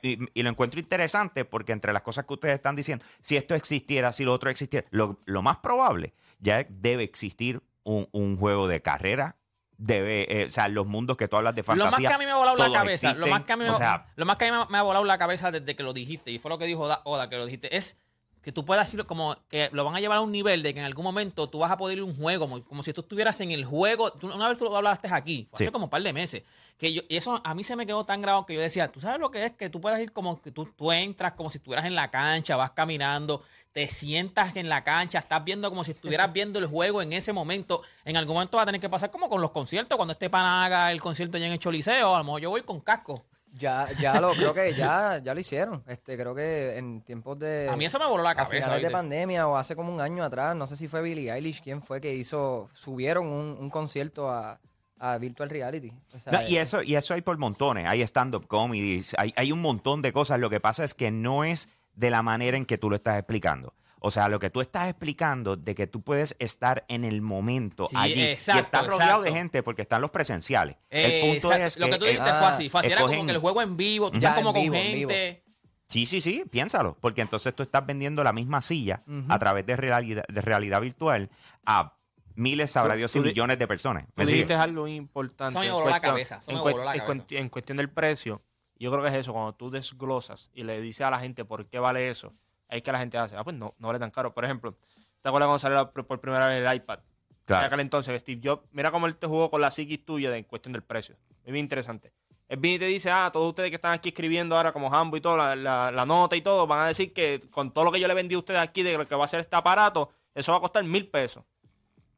[0.02, 3.54] Y, y lo encuentro interesante porque entre las cosas que ustedes están diciendo, si esto
[3.54, 8.66] existiera, si lo otro existiera, lo, lo más probable ya debe existir un, un juego
[8.68, 9.36] de carrera
[9.82, 11.90] debe, eh, o sea, los mundos que tú hablas de Lo fantasía.
[11.90, 13.30] más que a mí me ha volado la cabeza, lo existen.
[13.30, 15.04] más que a mí, me- o sea, lo más que a mí me ha volado
[15.06, 17.46] la cabeza desde que lo dijiste, y fue lo que dijo Oda, Oda, que lo
[17.46, 17.96] dijiste, es
[18.42, 20.80] que tú puedas decirlo como que lo van a llevar a un nivel de que
[20.80, 23.02] en algún momento tú vas a poder ir a un juego, como, como si tú
[23.02, 24.12] estuvieras en el juego.
[24.12, 25.64] Tú- una vez tú lo hablaste aquí, fue Sí.
[25.64, 26.42] hace como un par de meses.
[26.78, 29.00] Que yo, y eso a mí se me quedó tan grabado que yo decía, ¿tú
[29.00, 29.52] sabes lo que es?
[29.52, 32.56] Que tú puedas ir como que tú, tú entras como si estuvieras en la cancha,
[32.56, 37.02] vas caminando, te sientas en la cancha, estás viendo como si estuvieras viendo el juego
[37.02, 37.82] en ese momento.
[38.06, 40.64] En algún momento va a tener que pasar como con los conciertos, cuando este pana
[40.64, 43.24] haga el concierto ya en el Choliseo, a lo mejor yo voy con casco.
[43.52, 45.82] Ya, ya lo, creo que ya, ya lo hicieron.
[45.86, 47.68] Este, creo que en tiempos de.
[47.68, 48.52] A mí eso me voló la a cabeza.
[48.52, 48.92] finales de ¿viste?
[48.92, 52.00] pandemia o hace como un año atrás, no sé si fue Billie Eilish, quién fue
[52.00, 54.60] que hizo, subieron un, un concierto a,
[54.98, 55.92] a Virtual Reality.
[56.14, 57.86] O sea, No, y eso, y eso hay por montones.
[57.86, 60.38] Hay stand-up comedies, hay, hay un montón de cosas.
[60.38, 63.18] Lo que pasa es que no es de la manera en que tú lo estás
[63.18, 63.74] explicando.
[64.00, 67.86] O sea, lo que tú estás explicando de que tú puedes estar en el momento
[67.88, 70.76] Sí, allí exacto, y estás rodeado de gente porque están los presenciales.
[70.88, 71.64] Eh, el punto exacto.
[71.66, 72.92] es lo que tú eh, dijiste ah, fue así, fue así.
[72.92, 75.44] Era como que el juego en vivo, tú Ya, estás como con gente.
[75.86, 79.76] Sí, sí, sí, piénsalo, porque entonces tú estás vendiendo la misma silla a través de
[79.76, 81.28] realidad, de realidad virtual
[81.66, 81.96] a
[82.36, 84.06] miles, sabrá Tú- Dios, y tú millones de personas.
[84.06, 84.36] Tú ¿Me sigue?
[84.36, 85.50] dijiste algo importante.
[85.50, 86.94] Eso me voló la cabeza, voló la
[87.30, 88.40] en cuestión del precio,
[88.78, 91.66] yo creo que es eso, cuando tú desglosas y le dices a la gente por
[91.66, 92.32] qué vale eso,
[92.70, 94.32] ahí es que la gente hace, ah, pues no, no vale tan caro.
[94.32, 94.76] Por ejemplo,
[95.20, 97.00] ¿te acuerdas cuando salió por primera vez el iPad?
[97.44, 97.62] Claro.
[97.62, 100.38] En aquel entonces, Steve Jobs, mira cómo él te jugó con la psiquis tuya de-
[100.38, 101.16] en cuestión del precio.
[101.44, 102.12] Es bien interesante.
[102.48, 105.16] Él viene y te dice, ah, todos ustedes que están aquí escribiendo ahora como Hambo
[105.16, 107.92] y todo, la, la- la nota y todo, van a decir que con todo lo
[107.92, 110.10] que yo le vendí a ustedes aquí de lo que va a ser este aparato,
[110.34, 111.44] eso va a costar mil pesos.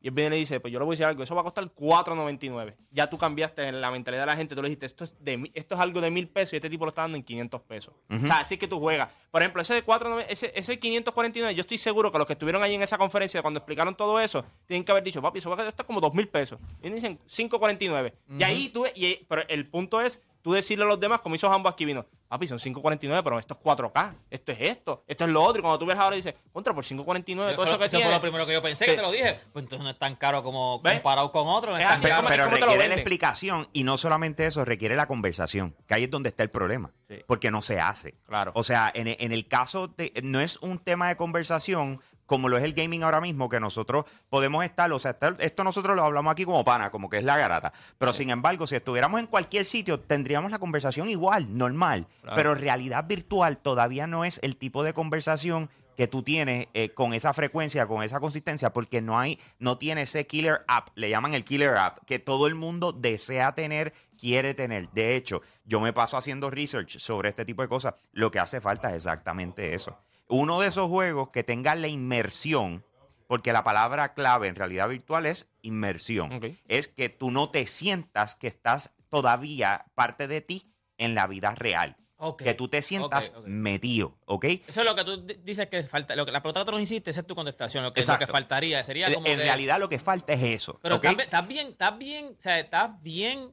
[0.03, 1.43] Y él viene y le dice, pues yo le voy a decir algo, eso va
[1.43, 1.65] a costar
[2.07, 2.75] 4.99.
[2.91, 5.75] Ya tú cambiaste la mentalidad de la gente, tú le dijiste, esto es, de, esto
[5.77, 7.95] es algo de mil pesos y este tipo lo está dando en 500 pesos.
[8.11, 9.13] O sea, así es que tú juegas.
[9.31, 12.63] Por ejemplo, ese de 4.99, ese, ese 549, yo estoy seguro que los que estuvieron
[12.63, 15.61] ahí en esa conferencia cuando explicaron todo eso, tienen que haber dicho, papi, eso va
[15.63, 16.59] a costar como 2 mil pesos.
[16.83, 18.13] Y dicen 5.49.
[18.39, 21.35] Y ahí tú, ves- y, pero el punto es tú decirle a los demás, como
[21.37, 25.25] hizo Jambo aquí vino, papi, son 5.49, pero esto es 4K, esto es esto, esto
[25.25, 25.61] es lo otro.
[25.61, 28.05] Y cuando tú ves ahora dices, contra, por 5.49, todo Eso, eso que eso tiene.
[28.07, 28.91] fue lo primero que yo pensé, Sí.
[28.91, 29.39] que te lo dije.
[29.53, 30.95] Pues entonces no es tan caro como ¿Ves?
[30.95, 31.73] comparado con otros.
[31.73, 32.23] No es Es tan así, Pero, caro.
[32.27, 35.77] ¿cómo- pero cómo te lo requiere la explicación y no solamente eso, requiere la conversación,
[35.87, 37.17] que ahí es donde está el problema, Sí.
[37.27, 38.15] porque no se hace.
[38.27, 38.53] Claro.
[38.55, 42.57] O sea, en, en el caso de, no es un tema de conversación como lo
[42.59, 46.03] es el gaming ahora mismo, que nosotros podemos estar, o sea, estar- esto nosotros lo
[46.05, 49.27] hablamos aquí como pana, como que es la garata, pero sin embargo, si estuviéramos en
[49.27, 52.37] cualquier sitio, tendríamos la conversación igual, normal, Claro.
[52.37, 57.13] pero realidad virtual todavía no es el tipo de conversación que tú tienes eh, con
[57.13, 61.35] esa frecuencia, con esa consistencia, porque no hay, no tiene ese killer app, le llaman
[61.35, 64.89] el killer app, que todo el mundo desea tener, quiere tener.
[64.93, 67.93] De hecho, yo me paso haciendo research sobre este tipo de cosas.
[68.13, 69.99] Lo que hace falta es exactamente eso.
[70.29, 72.85] Uno de esos juegos que tenga la inmersión,
[73.27, 78.37] porque la palabra clave en realidad virtual es inmersión, es que tú no te sientas
[78.37, 81.97] que estás todavía parte de ti en la vida real.
[82.39, 83.47] Que tú te sientas ok, ok.
[83.49, 84.45] metido, ¿ok?
[84.45, 86.15] Eso es lo que tú di- dices que falta.
[86.15, 87.83] Lo que, la pregunta que tú hiciste, esa es tu contestación.
[87.83, 89.27] Lo que, lo que faltaría sería En como.
[89.27, 90.79] en que- realidad lo que falta es eso.
[90.81, 93.51] Pero estás bien, estás bien, o sea, estás bien,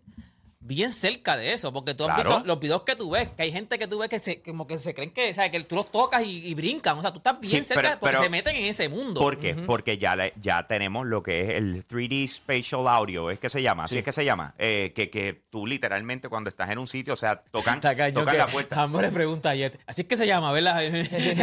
[0.61, 2.29] bien cerca de eso, porque tú has Claro.
[2.31, 4.67] visto los videos que tú ves, que hay gente que tú ves que se, como
[4.67, 7.11] que se creen que, o sea, que tú los tocas y, y brincan, o sea,
[7.11, 9.21] tú estás bien Sí, cerca pero- porque pero- se meten en ese mundo.
[9.21, 9.53] ¿Por qué?
[9.55, 13.61] Porque ya, le- ya tenemos lo que es el 3D Spatial Audio, es que se
[13.61, 16.87] llama, así es que se llama, eh, que, que tú literalmente cuando estás en un
[16.87, 18.81] sitio, o sea, tocan, tocan que la puerta.
[18.81, 19.79] Amor le pregunta a Jet.
[19.87, 20.79] Así es que se llama, ¿verdad?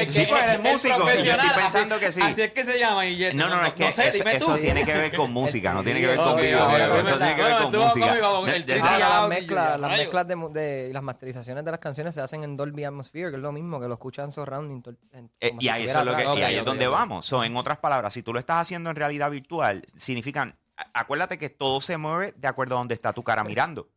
[0.08, 2.20] Sí, pues, eres músico, yo estoy pensando así, que sí.
[2.22, 3.34] Así es que se llama y Jet.
[3.34, 4.60] No, no, no, es que sé, eso, dime eso tú.
[4.60, 7.56] tiene que ver con música, no tiene que ver con ahora eso tiene que ver
[7.56, 9.06] con música.
[9.22, 10.02] Conmigo con el De- de- 3D las mezclas, las rayo.
[10.02, 13.30] mezclas de, mu- de- y las masterizaciones de las canciones se hacen en Dolby Atmosphere,
[13.30, 14.82] que es lo mismo, que lo escuchan surrounding.
[15.12, 16.36] en- Eh, y si ahí, eso es, lo que- atrás.
[16.38, 17.26] y ahí Ok, es ok, donde vamos.
[17.26, 20.56] So, en otras palabras, si tú lo estás haciendo en realidad virtual, significan,
[20.94, 23.88] acuérdate que todo se mueve de acuerdo a donde está tu cara mirando.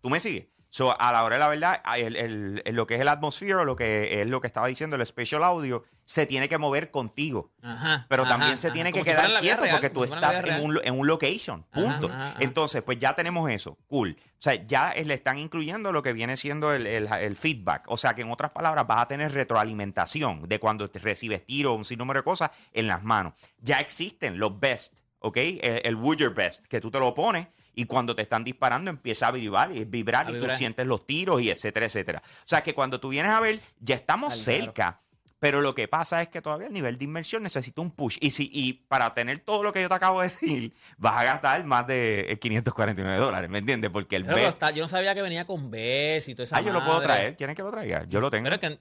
[0.00, 0.46] ¿Tú me sigues?
[0.74, 3.56] So, a la hora de la verdad, el- el- el- lo que es el atmosphere
[3.56, 6.90] o lo que es lo que estaba diciendo el special audio, se tiene que mover
[6.90, 7.52] contigo.
[7.60, 8.72] Ajá, Pero ajá, también se ajá.
[8.74, 11.06] tiene que si quedar vida quieto real, porque tú si estás en un, en un
[11.06, 11.66] location.
[11.70, 12.10] Punto.
[12.38, 13.76] Entonces, pues ya tenemos eso.
[13.86, 14.16] Cool.
[14.18, 17.84] O sea, ya le están incluyendo lo que viene siendo el, feedback.
[17.88, 21.72] O sea, que en otras palabras vas a tener retroalimentación de cuando te recibes tiro
[21.72, 23.34] o un sinnúmero de cosas en las manos.
[23.58, 25.36] Ya existen los best, ¿ok?
[25.36, 29.28] El, el Your Best, que tú te lo pones y cuando te están disparando empieza
[29.28, 32.22] a vibrar y vibrar A y tú sientes los tiros y etcétera, etcétera.
[32.24, 34.60] O sea, que cuando tú vienes a ver, ya estamos Al claro.
[34.64, 34.98] cerca.
[35.38, 38.16] Pero lo que pasa es que todavía el nivel de inversión necesita un push.
[38.20, 41.24] Y si y para tener todo lo que yo te acabo de decir, vas a
[41.24, 43.90] gastar más de eh, 549 dólares, ¿me entiendes?
[43.90, 46.72] Porque el está- yo no sabía que venía con BES y toda esa Ah, yo
[46.72, 47.36] lo puedo traer.
[47.36, 48.04] ¿Quieren que lo traiga?
[48.08, 48.44] Yo lo tengo.
[48.44, 48.78] Pero es que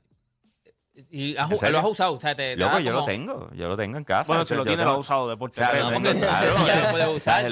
[1.10, 2.14] Y has lo has usado.
[2.14, 4.28] O sea, te, Loco, yo lo tengo, yo lo tengo en casa.
[4.28, 5.28] Bueno, O sea, si lo tiene, tengo- lo ha usado
[5.80, 6.66] lo tengo, ese claro.
[6.68, 7.46] ya lo puede usar,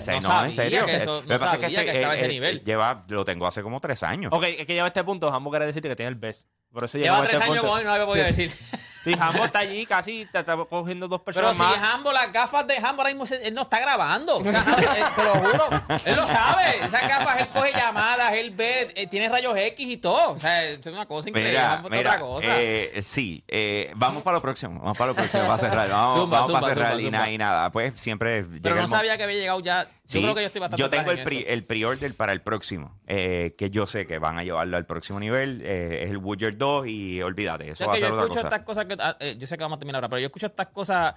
[0.00, 0.84] sea, no no, en serio.
[0.86, 2.32] que eso- Lo no que pasa es que, este, que estaba a ese eh, eh,
[2.32, 2.64] nivel.
[2.64, 4.32] lleva, lo tengo hace como tres años.
[4.32, 6.48] Ok, es que lleva a este punto, Jambo quiere decirte que tiene el best.
[6.72, 7.70] Por eso Lleva tres este años punto.
[7.72, 8.52] con él, no había podido decir.
[9.06, 11.94] Sí, Jambo está allí casi, te está cogiendo dos Pero personas si más.
[11.94, 14.38] Hambo, las gafas de Hambo ahora mismo él no está grabando.
[14.38, 15.68] O sea, eh, te lo juro.
[16.04, 16.84] Él lo sabe.
[16.84, 20.32] Esas gafas, él coge llamadas, él ve, eh, tiene rayos X y todo.
[20.32, 21.52] O sea, es una cosa increíble.
[21.52, 22.46] Mira, Hambo es mira, otra cosa.
[22.60, 26.36] eh, sí, eh, vamos para lo próximo, vamos para lo próximo, para cerrar, vamos, Zumba,
[26.40, 29.22] vamos zumba, para cerrar zumba, y nada, y nada, pues siempre Pero no sabía que
[29.22, 29.86] había llegado ya.
[30.04, 32.40] Sí, yo creo que yo estoy bastante yo tengo el, pre, el pre-order para el
[32.40, 36.18] próximo, eh, que yo sé que van a llevarlo al próximo nivel, eh, es el
[36.18, 38.56] Witcher 2 y olvídate, eso O sea, va a que ser yo otra escucho cosa.
[38.56, 38.95] estas cosas que.
[39.00, 41.14] Ah, eh, yo sé que vamos a terminar ahora, pero yo escucho estas cosas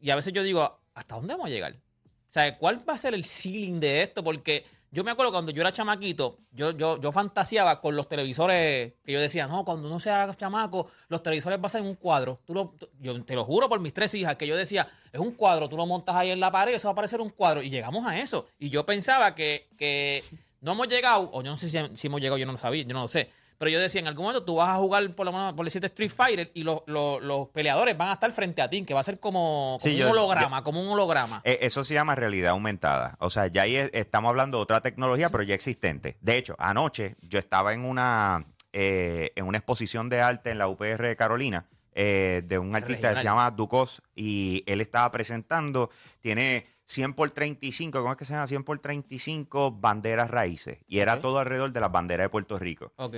[0.00, 1.74] y a veces yo digo, ¿hasta dónde vamos a llegar?
[1.74, 4.22] O sea, ¿cuál va a ser el ceiling de esto?
[4.22, 8.94] Porque yo me acuerdo cuando yo era chamaquito, yo, yo, yo fantaseaba con los televisores
[9.04, 12.40] que yo decía, no, cuando uno sea chamaco, los televisores van a ser un cuadro.
[12.44, 15.32] Tú lo, yo te lo juro por mis tres hijas, que yo decía, es un
[15.32, 17.62] cuadro, tú lo montas ahí en la pared, eso va a parecer un cuadro.
[17.62, 18.48] Y llegamos a eso.
[18.58, 20.24] Y yo pensaba que, que
[20.60, 22.94] no hemos llegado, o yo no sé si hemos llegado, yo no lo sabía, yo
[22.94, 23.30] no lo sé.
[23.60, 25.86] Pero yo decía, en algún momento tú vas a jugar por lo menos por decirte
[25.88, 29.00] Street Fighter y los, los, los peleadores van a estar frente a ti, que va
[29.00, 31.42] a ser como, como Sí, un yo- holograma, como un holograma.
[31.44, 33.16] Eh, Eso se llama realidad aumentada.
[33.20, 36.16] O sea, ya ahí es- estamos hablando de otra tecnología, pero ya existente.
[36.22, 40.66] De hecho, anoche yo estaba en una, eh, en una exposición de arte en la
[40.66, 45.90] UPR de Carolina eh, de un artista que se llama Ducos y él estaba presentando,
[46.20, 48.46] tiene 100 por 35, ¿cómo es que se llama?
[48.46, 50.78] 100 por 35 banderas raíces.
[50.88, 52.92] Y era todo alrededor de las banderas de Puerto Rico.
[52.96, 53.16] Ok.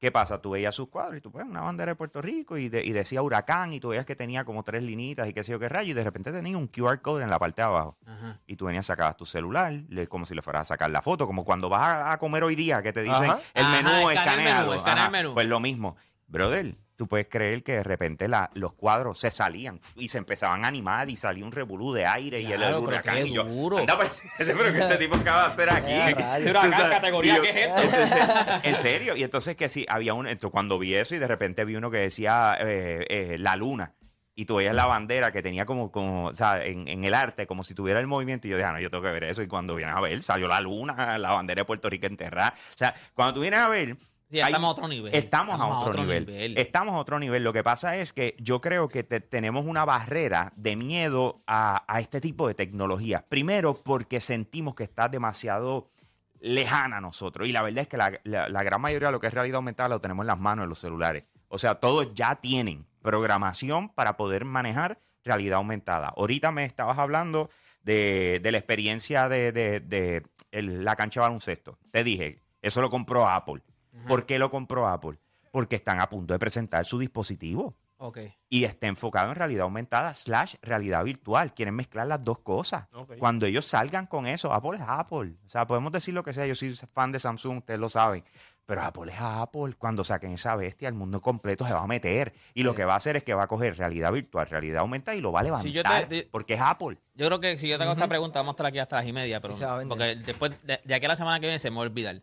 [0.00, 0.40] ¿Qué pasa?
[0.40, 2.92] Tú veías sus cuadros y tú ves una bandera de Puerto Rico y, de- y
[2.92, 5.68] decía huracán y tú veías que tenía como tres linitas y qué sé yo qué
[5.68, 7.98] rayo y de repente tenía un QR code en la parte de abajo.
[8.06, 8.40] Ajá.
[8.46, 11.26] Y tú venías, sacabas tu celular, le- como si le fueras a sacar la foto,
[11.26, 13.40] como cuando vas a, a comer hoy día que te dicen Ajá.
[13.52, 14.66] el menú escanea el escaneado.
[14.68, 15.34] menú, escanea el menú.
[15.34, 15.96] Pues lo mismo.
[16.28, 20.66] Brother, tú puedes creer que de repente la- los cuadros se salían y se empezaban
[20.66, 23.14] a animar y salía un revolú de aire y el, el Claro, huracán.
[23.16, 23.78] qué Y yo, duro.
[23.78, 26.46] anda, pues, pero que este tipo acaba de hacer aquí.
[26.50, 27.80] Huracán, categoría, yo- ¿qué es esto?
[27.82, 29.16] entonces, en serio.
[29.16, 30.26] Y entonces que sí, había un.
[30.26, 33.94] entonces, cuando vi eso y de repente vi uno que decía eh, eh, la luna.
[34.36, 37.46] Y tú veías la bandera que tenía como, como o sea, en, en el arte,
[37.46, 38.46] como si tuviera el movimiento.
[38.46, 39.42] Y yo dije, ah, no, yo tengo que ver eso.
[39.42, 42.54] Y cuando vienes a ver, salió la luna, la bandera de Puerto Rico enterrada.
[42.74, 43.96] O sea, cuando tú vienes a ver.
[44.30, 45.14] Sí, estamos a otro nivel.
[45.14, 46.24] Estamos, Estamos a otro, nivel.
[46.58, 47.42] Estamos a otro nivel.
[47.42, 51.84] Lo que pasa es que yo creo que te- tenemos una barrera de miedo a,
[51.92, 53.24] a este tipo de tecnología.
[53.28, 55.90] Primero, porque sentimos que está demasiado
[56.38, 57.48] lejana a nosotros.
[57.48, 59.56] Y la verdad es que la, la- la gran mayoría de lo que es realidad
[59.56, 61.24] aumentada lo tenemos en las manos de los celulares.
[61.48, 66.14] O sea, todos ya tienen programación para poder manejar realidad aumentada.
[66.16, 67.50] Ahorita me estabas hablando
[67.82, 71.78] de, de la experiencia de, de- de el- la cancha de baloncesto.
[71.90, 73.62] Te dije, eso lo compró Apple.
[74.08, 75.18] ¿Por qué lo compró Apple?
[75.52, 78.18] Porque están a punto de presentar su dispositivo Ok.
[78.48, 81.52] y está enfocado en realidad aumentada slash realidad virtual.
[81.52, 82.86] Quieren mezclar las dos cosas.
[83.18, 85.34] Cuando ellos salgan con eso, Apple es Apple.
[85.44, 86.46] O sea, podemos decir lo que sea.
[86.46, 88.22] Yo soy fan de Samsung, ustedes lo saben.
[88.64, 89.74] Pero Apple es Apple.
[89.76, 92.32] Cuando saquen esa bestia, el mundo completo se va a meter.
[92.54, 95.16] Y lo que va a hacer es que va a coger realidad virtual, realidad aumentada
[95.16, 95.66] y lo va a levantar.
[95.66, 96.96] Si yo te- te- porque es Apple.
[97.16, 99.06] Yo creo que si yo te hago esta pregunta, vamos a estar aquí hasta las
[99.08, 99.54] y media, pero
[99.88, 102.22] porque después, de, de aquí a la semana que viene se me va a olvidar.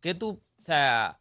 [0.00, 1.20] ¿Qué tú, o sea,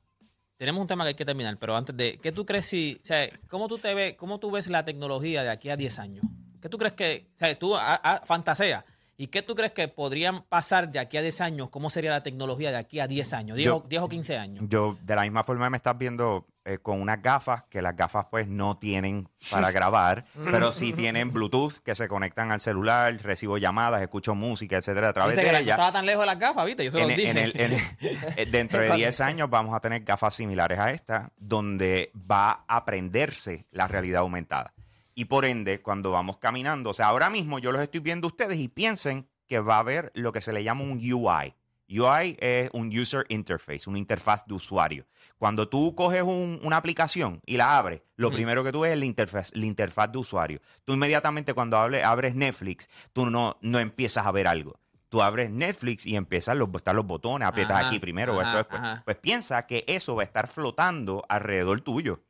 [0.58, 3.06] tenemos un tema que hay que terminar, pero antes de, ¿qué tú crees si, o
[3.06, 6.25] sea, cómo tú te ves, cómo tú ves la tecnología de aquí a 10 años?
[6.62, 8.86] ¿Qué tú crees que, o sea, tú a- a- fantasea?
[9.23, 11.69] ¿Y qué tú crees que podrían pasar de aquí a 10 años?
[11.69, 13.55] ¿Cómo sería la tecnología de aquí a 10 años?
[13.55, 14.65] 10, Yo- o, 10 o 15 años.
[14.67, 18.25] Yo, de la misma forma, me estás viendo eh, con unas gafas, que las gafas,
[18.29, 23.57] pues, no tienen para grabar, pero sí tienen Bluetooth, que se conectan al celular, recibo
[23.57, 25.75] llamadas, escucho música, etcétera, a través Viste que de la- no ellas.
[25.75, 26.83] estaba tan lejos de las gafas, ¿viste?
[26.83, 27.29] Yo se En, los dije.
[27.31, 27.79] en el- en el-
[28.38, 32.75] eh, dentro de 10 años vamos a tener gafas similares a esta, donde va a
[32.75, 34.73] aprenderse la realidad aumentada.
[35.15, 38.30] Y por ende, cuando vamos caminando, o sea, ahora mismo yo los estoy viendo a
[38.30, 41.54] ustedes y piensen que va a haber lo que se le llama un UI.
[41.89, 45.06] UI es un user interface, una interfaz de usuario.
[45.38, 48.97] Cuando tú coges un- una aplicación y la abres, lo primero que tú ves es
[48.99, 50.62] la interfaz, la interfaz de usuario.
[50.86, 54.80] Tú inmediatamente cuando hable- abres Netflix, tú no, no empiezas a ver algo.
[55.10, 58.58] Tú abres Netflix y empiezan los, están los botones, aprietas Ajá, aquí primero o esto
[58.58, 58.82] después.
[58.82, 59.02] ajá.
[59.06, 62.21] Pues piensa que eso va a estar flotando alrededor tuyo.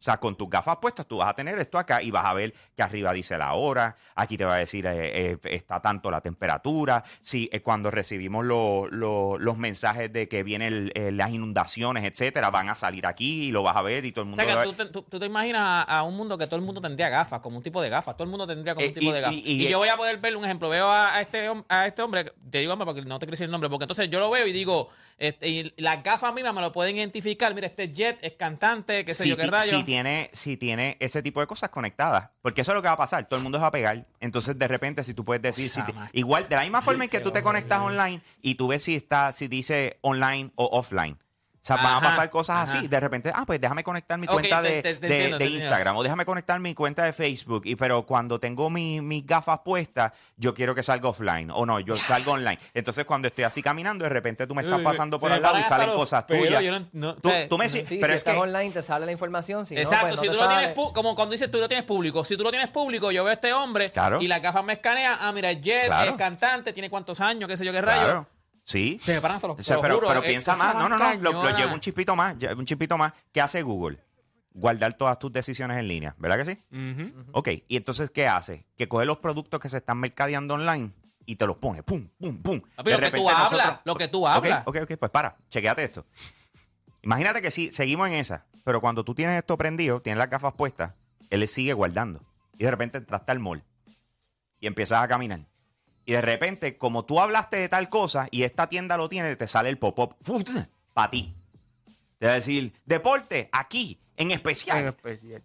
[0.00, 2.32] O sea, con tus gafas puestas tú vas a tener esto acá y vas a
[2.32, 6.10] ver que arriba dice la hora, aquí te va a decir eh, eh, está tanto
[6.10, 11.12] la temperatura, si eh, cuando recibimos lo- lo- los mensajes de que vienen el- eh,
[11.12, 14.28] las inundaciones, etcétera, van a salir aquí y lo vas a ver y todo el
[14.28, 16.38] O mundo sea, lo que tú te, tú- tú te imaginas a, a un mundo
[16.38, 18.16] que todo el mundo tendría gafas, como un tipo de gafas.
[18.16, 19.36] Todo el mundo tendría como un tipo y- de gafas.
[19.36, 20.70] y- Y, y- yo voy a poder ver un ejemplo.
[20.70, 23.44] Veo a, a este, a este hombre, te digo hombre porque no te quiero decir
[23.44, 26.62] el nombre, porque entonces yo lo veo y digo, este, y las gafas mismas me
[26.62, 27.54] lo pueden identificar.
[27.54, 29.78] Mira, este Jet es cantante, qué sé yo qué rayo.
[29.78, 32.30] si tiene, si tiene ese tipo de cosas conectadas.
[32.42, 33.28] Porque eso es lo que va a pasar.
[33.28, 34.06] Todo el mundo se va a pegar.
[34.20, 37.10] Entonces, de repente, si tú puedes decir, si te- igual, de la misma forma en
[37.10, 41.18] que tú te conectas online y tú ves si está, si dice online o offline.
[41.76, 42.78] Sea, van a pasar cosas ajá.
[42.78, 42.88] así.
[42.88, 45.44] De repente, ah, pues déjame conectar mi cuenta te- de, te- te de- entiendo.
[45.56, 47.62] Instagram o déjame conectar mi cuenta de Facebook.
[47.64, 51.50] Y pero cuando tengo mi- mis gafas puestas, yo quiero que salga offline.
[51.50, 52.58] O no, yo salgo online.
[52.74, 55.64] Entonces, cuando estoy así caminando, de repente tú me estás pasando por al lado y
[55.64, 56.62] salen cosas tuyas.
[56.62, 58.70] yo no- no- tú, o sea, tú me Sí, si pero es estás que online
[58.72, 59.66] te sale la información.
[59.66, 60.92] Si no, Exacto, pues no si tú lo tienes, sale.
[60.94, 63.34] como cuando dices tú lo tienes público, si tú lo tienes público, yo veo a
[63.34, 64.20] este hombre Claro.
[64.20, 66.10] y las gafas me escanean, ah, mira, Jet Claro.
[66.12, 68.02] es cantante, tiene cuántos años, qué sé yo qué rayo.
[68.04, 68.26] Claro.
[68.70, 68.98] Sí.
[69.02, 70.74] Se me paran hasta los O sea, te lo pero, juro, pero piensa esa más.
[70.76, 71.14] No, no, no.
[71.16, 72.36] Lo, lo llevo un chispito más.
[72.56, 73.12] Un chispito más.
[73.32, 73.98] ¿Qué hace Google?
[74.52, 76.14] Guardar todas tus decisiones en línea.
[76.18, 76.62] ¿Verdad que sí?
[77.32, 77.48] Ok.
[77.68, 78.64] Y entonces, ¿qué hace?
[78.76, 80.92] Que coge los productos que se están mercadeando online
[81.26, 81.82] y te los pone.
[81.82, 82.60] Pum, pum, pum.
[82.76, 84.62] Papi, De lo que tú hablas, nosotros- lo que tú Ok, hablas.
[84.66, 85.36] Ok, ok, pues para.
[85.48, 86.06] Chequéate esto.
[87.02, 88.44] Imagínate que sí, seguimos en esa.
[88.64, 90.92] Pero cuando tú tienes esto prendido, tienes las gafas puestas,
[91.30, 92.20] él le sigue guardando.
[92.58, 93.64] Y de repente entraste al mall
[94.60, 95.40] y empiezas a caminar.
[96.06, 99.46] Y de repente, como tú hablaste de tal cosa y esta tienda lo tiene, te
[99.46, 100.16] sale el pop-up
[100.94, 101.34] para ti.
[102.18, 104.78] Te va a decir, deporte, aquí, en especial.
[104.78, 105.42] En especial.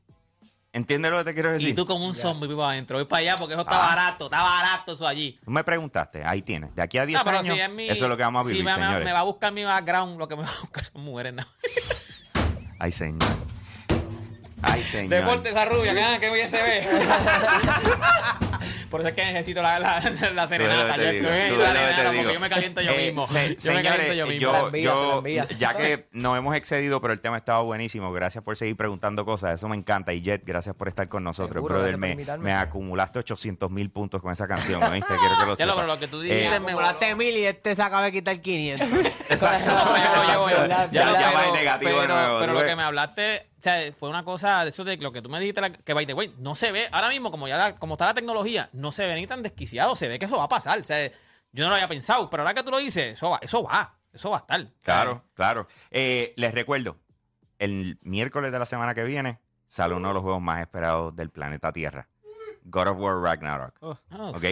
[0.74, 1.70] ¿Entiendes lo que te quiero decir?
[1.70, 3.96] Y tú como un zombie para adentro, voy para allá porque eso está Ah.
[3.96, 5.40] barato, está barato eso allí.
[5.46, 6.76] Tú me preguntaste, ahí tienes.
[6.76, 8.42] De aquí a 10 Ah, pero años, si es mi- eso es lo que vamos
[8.42, 9.06] a si vivir, me, me- señores.
[9.06, 11.44] me va a buscar mi background, lo que me va a buscar son mujeres, ¿no?
[12.80, 13.22] Ay, señor.
[14.64, 15.10] Ay, señor.
[15.12, 16.88] Deporte esa rubia, que, que bien se ve.
[18.96, 20.00] Por eso es que necesito la, la,
[20.34, 20.98] la serenata.
[20.98, 22.24] Yo- digo, la serenata digo.
[22.24, 23.28] porque yo me caliento yo Eh, mismo.
[23.28, 24.52] se- yo me señores, caliento yo mismo.
[25.12, 25.48] la envía.
[25.60, 28.12] ya que nos hemos excedido, pero el tema ha estado buenísimo.
[28.14, 29.56] Gracias por seguir preguntando cosas.
[29.56, 30.14] Eso me encanta.
[30.14, 31.56] Y Jet, gracias por estar con nosotros.
[31.56, 34.82] Seguro, brother, me, me acumulaste 800 mil puntos con esa canción.
[34.84, 35.14] ¿oíste?
[35.20, 35.76] Quiero que lo Ya lo, sepas.
[35.76, 38.40] pero lo que tú dijiste Eh, me Acumulaste mil y este se acaba de quitar
[38.40, 38.88] 500.
[39.30, 39.72] Exacto.
[39.76, 40.58] No, pero yo lo llevo yo.
[40.62, 41.20] Verdad, Ya lo verdad.
[41.30, 44.10] llevo, Ya va en negativo de pero, nuevo, pero lo que me hablaste, sea, fue
[44.10, 46.34] una cosa de eso de lo que tú me dijiste, la- que by the way,
[46.40, 49.16] no se ve, ahora mismo, como ya la- como está la tecnología, no se ve
[49.16, 50.80] ni tan desquiciado, se ve que eso va a pasar.
[50.80, 51.10] O sea,
[51.52, 53.96] yo no lo había pensado, pero ahora que tú lo dices, eso va, eso va,
[54.14, 54.68] eso va a estar.
[54.82, 55.68] Claro, claro.
[55.92, 56.98] Eh, les recuerdo,
[57.60, 61.30] el miércoles de la semana que viene sale uno de los juegos más esperados del
[61.30, 62.08] planeta Tierra.
[62.64, 63.76] God of War Ragnarok.
[63.82, 63.98] Oh,
[64.34, 64.44] ¿Ok?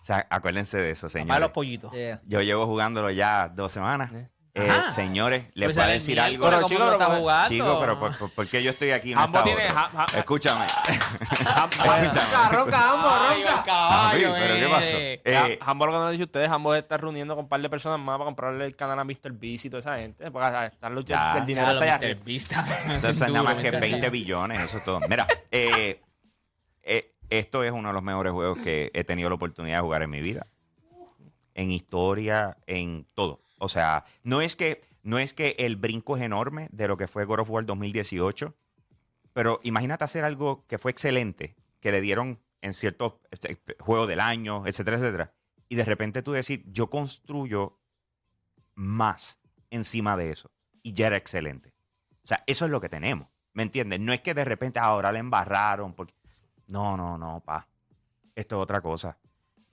[0.00, 1.48] O sea, acuérdense de eso, para los señores.
[1.50, 1.92] pollitos.
[1.92, 2.20] Yeah.
[2.26, 4.12] Yo llevo jugándolo ya dos semanas.
[4.58, 4.90] Eh, Ajá.
[4.90, 6.48] señores, les Pues voy a sale decir algo.
[6.48, 7.48] miércoles, ¿cómo chico, tú lo pero jugando?
[7.50, 9.12] Chico, pero ¿por, por- por qué yo estoy aquí?
[9.12, 9.78] y no Ambos está tienen- otro?
[9.98, 10.66] ja- ja- Escúchame.
[11.44, 12.56] Ronca, Escúchame.
[12.56, 13.58] ronca, ambos, Ay, ronca.
[13.58, 14.96] el caballo, Papi, pero ¿qué pasó?
[14.96, 15.20] eh.
[15.24, 18.14] Eh, lo que no dicho ustedes, Hambo está reuniendo con un par de personas más
[18.16, 19.32] para comprarle el canal a Mr.
[19.32, 20.30] Beast y toda esa gente.
[20.30, 20.94] Porque están
[21.34, 21.38] Ya.
[21.38, 22.04] el dinero Ya, está allá Mr.
[22.06, 22.20] arriba.
[22.24, 22.52] Beast.
[22.52, 23.80] Eso es nada Duro, más que Mr.
[23.80, 24.12] 20 Beast.
[24.12, 25.00] billones, eso es todo.
[25.08, 26.00] Mira, eh,
[26.82, 30.02] eh, esto es uno de los mejores juegos que he tenido la oportunidad de jugar
[30.02, 30.46] en mi vida.
[31.54, 33.40] En historia, en todo.
[33.58, 37.08] O sea, no es que, no es que el brinco es enorme de lo que
[37.08, 38.54] fue God of War 2018,
[39.32, 44.20] pero imagínate hacer algo que fue excelente, que le dieron en ciertos este, juegos del
[44.20, 45.34] año, etcétera, etcétera.
[45.68, 47.78] Y de repente tú decir, yo construyo
[48.74, 49.40] más
[49.70, 50.50] encima de eso.
[50.82, 51.74] Y ya era excelente.
[52.22, 53.28] O sea, eso es lo que tenemos.
[53.52, 54.00] ¿Me entiendes?
[54.00, 55.94] No es que de repente ahora le embarraron.
[55.94, 56.14] Porque...
[56.68, 57.68] No, no, no, pa.
[58.34, 59.18] Esto es otra cosa.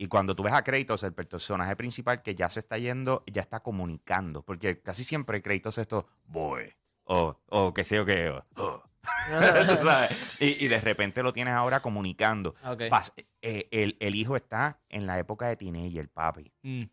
[0.03, 3.41] Y cuando tú ves a Kratos, el personaje principal que ya se está yendo, ya
[3.41, 4.41] está comunicando.
[4.43, 6.73] Porque casi siempre Kratos es esto, boy,
[7.05, 8.83] o, o qué sé yo qué, o, oh.
[10.41, 12.53] Y, y de repente lo tienes ahora comunicando.
[12.89, 16.51] Pas- eh, el, el hijo está en la época de teenager, papi.
[16.63, 16.83] Mm.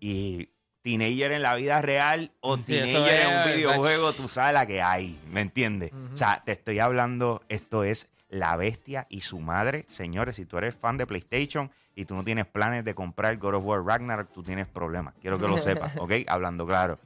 [0.00, 0.48] Y
[0.82, 4.82] teenager en la vida real o Sí, teenager en un videojuego, tú sabes la que
[4.82, 5.92] hay, ¿me entiendes?
[6.12, 9.84] O sea, te estoy hablando, esto es La Bestia y su madre.
[9.90, 13.54] Señores, si tú eres fan de PlayStation y tú no tienes planes de comprar God
[13.54, 15.14] of War Ragnarok, tú tienes problemas.
[15.20, 16.12] Quiero que lo sepas, ¿ok?
[16.26, 16.98] Hablando claro.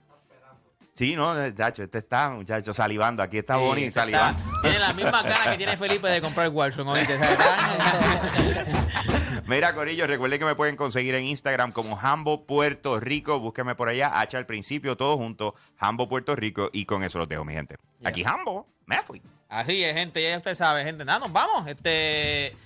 [0.94, 3.22] Sí, no, Tacho, este está, muchacho, salivando.
[3.22, 4.42] Aquí está Sí, Bonnie está- salivando.
[4.60, 7.18] Tiene la misma cara que tiene Felipe de comprar el Warzone, ¿oíste?
[9.46, 13.40] Mira, Corillo, recuerden que me pueden conseguir en Instagram como Hambo Puerto Rico.
[13.40, 16.70] Búsqueme por allá, H al principio, todo junto, Hambo Puerto Rico.
[16.72, 17.76] Y con eso los dejo, mi gente.
[18.04, 19.20] Aquí Hambo, me fui.
[19.50, 21.04] Así es, gente, ya usted sabe, gente.
[21.04, 21.66] Nada, nos vamos.
[21.66, 22.56] Este.